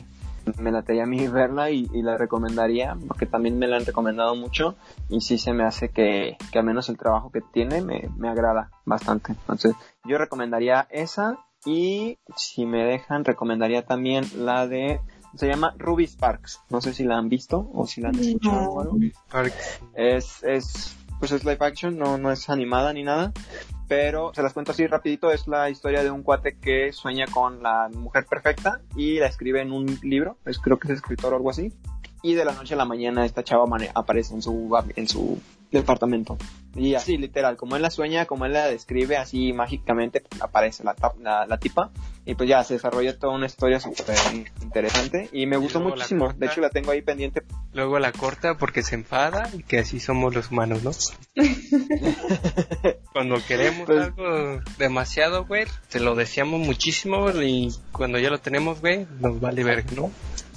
[0.57, 4.35] me la a mí verla y, y la recomendaría porque también me la han recomendado
[4.35, 4.75] mucho
[5.09, 8.29] y sí se me hace que, que al menos el trabajo que tiene me, me
[8.29, 9.31] agrada bastante.
[9.31, 9.75] Entonces,
[10.05, 14.99] yo recomendaría esa y si me dejan, recomendaría también la de
[15.35, 16.61] se llama Ruby Sparks.
[16.69, 18.97] No sé si la han visto o si la han escuchado o algo.
[19.95, 23.31] Es, es, pues es live action, no, no es animada ni nada.
[23.87, 27.61] Pero se las cuento así rapidito, es la historia de un cuate que sueña con
[27.61, 31.37] la mujer perfecta y la escribe en un libro, es, creo que es escritor o
[31.37, 31.73] algo así.
[32.21, 35.41] Y de la noche a la mañana esta chava aparece en su, en su
[35.77, 36.37] departamento.
[36.75, 40.95] Y así, literal, como él la sueña, como él la describe, así mágicamente aparece la,
[41.21, 41.91] la, la tipa.
[42.25, 44.15] Y pues ya se desarrolla toda una historia súper
[44.61, 45.29] interesante.
[45.31, 46.33] Y me gustó muchísimo.
[46.33, 47.43] De hecho, la tengo ahí pendiente.
[47.73, 50.91] Luego la corta porque se enfada y que así somos los humanos, ¿no?
[53.13, 58.81] cuando queremos pues algo demasiado, güey, te lo deseamos muchísimo y cuando ya lo tenemos,
[58.81, 60.11] güey, nos vale ver, ¿no?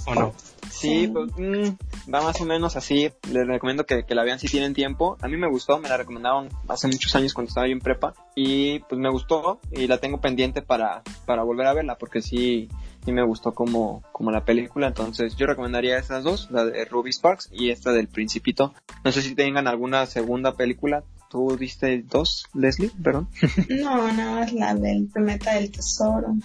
[0.05, 0.33] ¿O no?
[0.71, 3.09] Sí, pues mm, va más o menos así.
[3.31, 5.17] Les recomiendo que, la vean si tienen tiempo.
[5.21, 8.13] A mí me gustó, me la recomendaron hace muchos años cuando estaba yo en prepa.
[8.35, 12.69] Y pues me gustó y la tengo pendiente para, para volver a verla porque sí,
[13.05, 14.87] sí me gustó como, como la película.
[14.87, 18.73] Entonces yo recomendaría esas dos, la de Ruby Sparks y esta del Principito.
[19.03, 21.03] No sé si tengan alguna segunda película.
[21.29, 22.91] ¿Tú diste dos, Leslie?
[23.03, 23.27] Perdón.
[23.69, 26.35] No, nada más la del Planeta del Tesoro.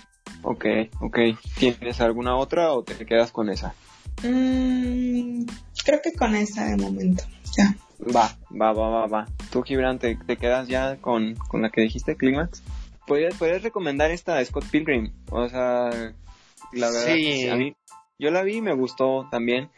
[0.42, 0.64] Ok,
[1.00, 1.18] ok.
[1.58, 3.74] ¿Tienes alguna otra o te quedas con esa?
[4.22, 5.44] Mm,
[5.84, 7.24] creo que con esa de momento.
[7.56, 7.74] Ya.
[8.14, 9.28] Va, va, va, va, va.
[9.50, 12.62] Tú, Gibran, te, quedas ya con, la que dijiste, Climax.
[13.06, 15.12] ¿Podrías, recomendar esta de Scott Pilgrim?
[15.30, 15.90] O sea,
[16.72, 17.48] la verdad, sí.
[17.48, 17.74] a mí,
[18.18, 19.70] yo la vi y me gustó también,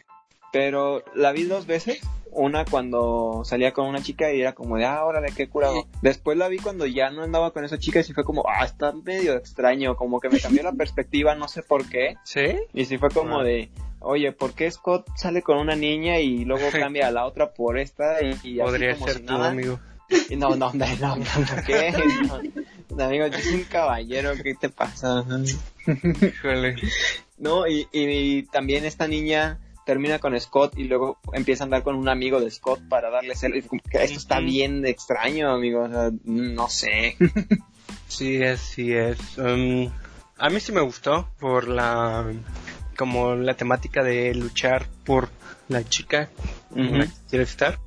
[0.51, 2.01] pero la vi dos veces.
[2.37, 5.87] Una cuando salía con una chica y era como de, ah, órale, qué curado.
[6.01, 8.65] Después la vi cuando ya no andaba con esa chica y sí fue como, ah,
[8.65, 12.17] está medio extraño, como que me cambió la perspectiva, no sé por qué.
[12.23, 12.57] ¿Sí?
[12.73, 13.43] Y sí fue como ah.
[13.43, 13.69] de,
[14.05, 17.77] oye, ¿por qué Scott sale con una niña y luego cambia a la otra por
[17.77, 18.21] esta?
[18.21, 19.79] Y, Podría ser tu amigo.
[20.37, 21.25] no, no, no, no, no,
[21.65, 21.93] ¿qué?
[22.89, 25.25] No, amigo, yo soy un caballero, ¿qué te pasa?
[27.37, 31.95] no, y, y, también esta niña termina con Scott y luego empieza a andar con
[31.95, 33.65] un amigo de Scott para darle celos.
[33.91, 37.17] Esto está bien extraño, amigo, o sea, no sé.
[38.07, 39.37] sí, es, sí es.
[39.37, 39.91] Um,
[40.37, 42.25] a mí sí me gustó por la
[42.95, 45.29] como la temática de luchar por
[45.67, 46.29] la chica
[46.73, 47.79] que quiere estar.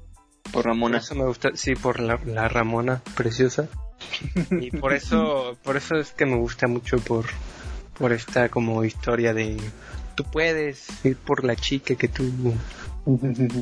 [0.53, 0.99] Por Ramona.
[0.99, 2.17] eso me gusta, sí, por la,
[2.49, 3.69] Ramona preciosa.
[4.51, 7.27] y por eso, por eso es que me gusta mucho por,
[7.99, 9.59] por esta como historia de
[10.15, 12.33] tú puedes ir por la chica que tú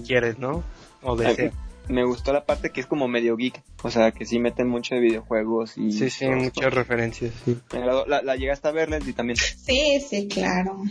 [0.06, 0.62] quieres, ¿no?
[1.02, 1.52] O deseas.
[1.88, 4.96] Me gustó la parte que es como medio geek, o sea, que sí meten mucho
[4.96, 5.92] de videojuegos y...
[5.92, 7.56] Sí, sí, muchas referencias, sí.
[7.70, 9.36] La, la, llegaste a verles y también...
[9.36, 10.82] Sí, sí, claro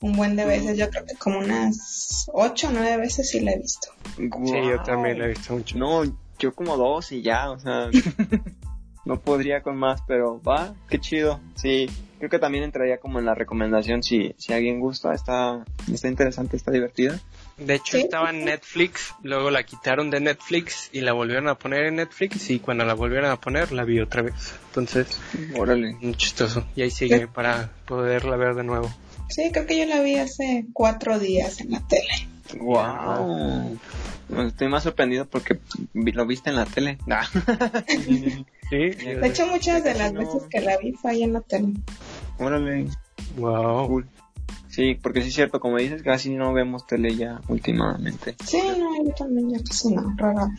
[0.00, 3.52] un buen de veces, yo creo que como unas ocho o nueve veces sí la
[3.52, 3.88] he visto.
[4.16, 4.22] Sí,
[4.68, 5.78] yo también la he visto mucho.
[5.78, 6.02] No,
[6.38, 7.90] yo como dos y ya, o sea,
[9.04, 11.40] no podría con más, pero va, qué chido.
[11.56, 11.88] Sí,
[12.18, 16.08] creo que también entraría como en la recomendación si, si a alguien gusta, está, está
[16.08, 17.18] interesante, está divertida.
[17.56, 21.86] De hecho estaba en Netflix, luego la quitaron de Netflix y la volvieron a poner
[21.86, 24.54] en Netflix y cuando la volvieron a poner la vi otra vez.
[24.68, 25.18] Entonces,
[25.56, 26.64] órale, muy chistoso.
[26.76, 28.92] Y ahí sigue para poderla ver de nuevo.
[29.28, 32.28] Sí, creo que yo la vi hace cuatro días en la tele.
[32.60, 33.78] Wow.
[34.46, 35.58] Estoy más sorprendido porque
[35.94, 36.98] lo viste en la tele.
[37.88, 41.74] sí, de hecho, muchas de las veces que la vi fue ahí en la tele.
[42.38, 42.88] Órale.
[43.36, 44.04] Wow.
[44.68, 48.36] Sí, porque sí es cierto, como dices, casi no vemos tele ya últimamente.
[48.44, 50.50] Sí, no, yo también ya casi no, rara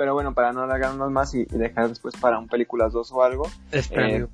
[0.00, 3.50] Pero bueno, para no alargarnos más y, dejar después para un películas 2 o algo.
[3.70, 4.26] Eh,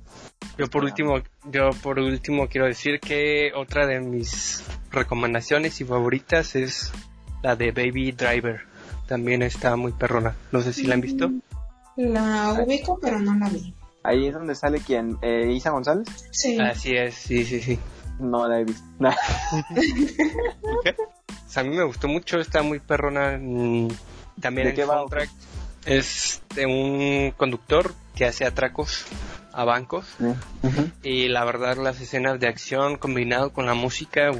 [0.57, 1.19] yo por último,
[1.51, 6.93] yo por último quiero decir que otra de mis recomendaciones y favoritas es
[7.43, 8.61] la de Baby Driver.
[9.09, 10.37] También está muy perrona.
[10.53, 11.29] No sé si la han visto.
[11.97, 13.73] La ubico, pero no la vi.
[14.03, 16.07] Ahí es donde sale quien, eh, Isa González.
[16.31, 16.57] Sí.
[16.61, 17.77] Así es, sí, sí, sí.
[18.19, 18.85] No la he visto.
[21.57, 23.37] a mí me gustó mucho, está muy perrona.
[23.37, 23.89] Mm,
[24.39, 25.29] también el soundtrack
[25.87, 29.05] es de un conductor que hace atracos
[29.53, 30.05] a bancos.
[31.01, 34.31] Y la verdad, las escenas de acción combinado con la música,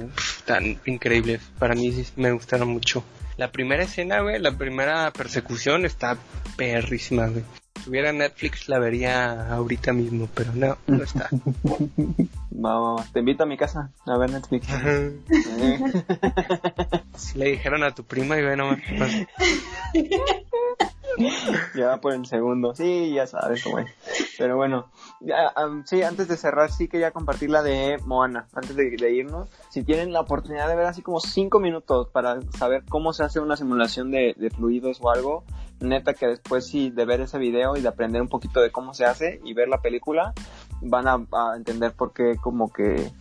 [0.45, 1.41] tan increíbles.
[1.57, 3.03] Para mí me gustaron mucho.
[3.37, 6.17] La primera escena, güey, la primera persecución está
[6.55, 7.43] perrísima, güey.
[7.75, 11.29] Si tuviera Netflix la vería ahorita mismo, pero no, no está.
[13.13, 14.67] te invito a mi casa a ver Netflix.
[17.15, 18.79] si le dijeron a tu prima y ve nomás
[21.75, 22.75] ya por el segundo.
[22.75, 23.91] Sí, ya sabes cómo es.
[24.37, 24.87] Pero bueno,
[25.19, 25.53] ya,
[25.85, 28.47] sí, antes de cerrar, sí quería compartir la de Moana.
[28.53, 32.83] Antes de, irnos, si tienen la oportunidad de ver así como cinco minutos para saber
[32.87, 35.43] cómo se hace una simulación de, fluidos o algo,
[35.79, 38.93] neta que después sí de ver ese video y de aprender un poquito de cómo
[38.93, 40.33] se hace y ver la película,
[40.81, 43.11] van a, entender por qué como que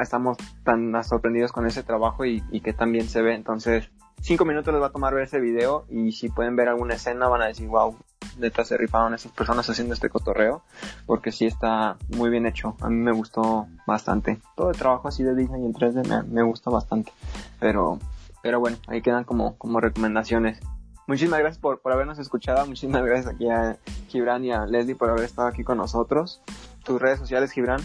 [0.00, 3.34] estamos tan sorprendidos con ese trabajo y, y que también se ve.
[3.34, 3.90] Entonces,
[4.20, 7.28] cinco minutos les va a tomar ver ese video y si pueden ver alguna escena
[7.28, 7.96] van a decir, wow,
[8.38, 10.62] neta se rifaron esas personas haciendo este cotorreo,
[11.06, 12.76] porque sí está muy bien hecho.
[12.80, 14.38] A mí me gustó bastante.
[14.56, 17.12] Todo el trabajo así de Disney en 3D me, me gusta bastante.
[17.60, 17.98] Pero,
[18.42, 20.60] pero bueno, ahí quedan como, como recomendaciones.
[21.06, 22.66] muchísimas gracias por, por habernos escuchado.
[22.66, 26.42] Muchísimas gracias aquí a Gibran y a Leslie por haber estado aquí con nosotros.
[26.84, 27.80] Tus redes sociales, Gibran.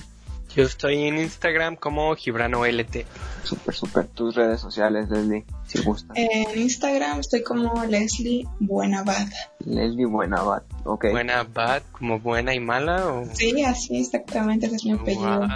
[0.55, 3.05] Yo estoy en Instagram como GibranOLT.
[3.43, 4.07] Súper, súper.
[4.07, 6.13] Tus redes sociales, Leslie, si gusta.
[6.15, 9.27] En Instagram estoy como Leslie Buenabad.
[9.65, 11.05] Leslie Buenabad, ok.
[11.11, 13.07] ¿Buenabad como buena y mala?
[13.07, 13.25] O...
[13.33, 15.47] Sí, así exactamente, ese es mi apellido.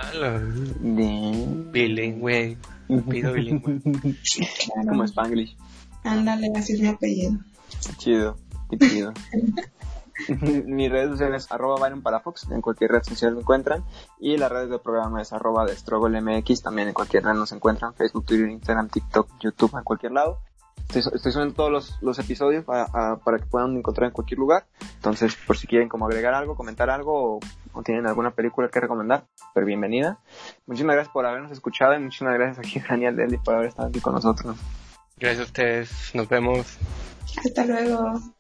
[0.80, 1.72] Bien.
[1.72, 2.58] Bilingüe.
[3.10, 3.80] Pido bilingüe.
[4.74, 4.90] Claro.
[4.90, 5.56] Como Spanglish.
[6.04, 7.38] Ándale, así es mi apellido.
[7.98, 8.38] Chido,
[8.72, 9.14] qué chido.
[10.66, 13.84] Mis redes sociales arroba Byron Palafox, en cualquier red social me encuentran.
[14.20, 17.94] Y las redes del programa es arroba de MX, también en cualquier red nos encuentran.
[17.94, 20.40] Facebook, Twitter, Instagram, TikTok, YouTube, en cualquier lado.
[20.90, 24.40] Estoy, estoy subiendo todos los, los episodios para, a- para que puedan encontrar en cualquier
[24.40, 24.66] lugar.
[24.96, 27.40] Entonces, por si quieren como agregar algo, comentar algo o,
[27.74, 30.20] o tienen alguna película que recomendar, pero bienvenida.
[30.66, 33.90] Muchísimas gracias por habernos escuchado y muchísimas gracias aquí a Daniel Deli por haber estado
[33.90, 34.56] aquí con nosotros.
[35.18, 36.12] Gracias a ustedes.
[36.16, 36.78] Nos vemos.
[37.44, 38.37] Hasta luego.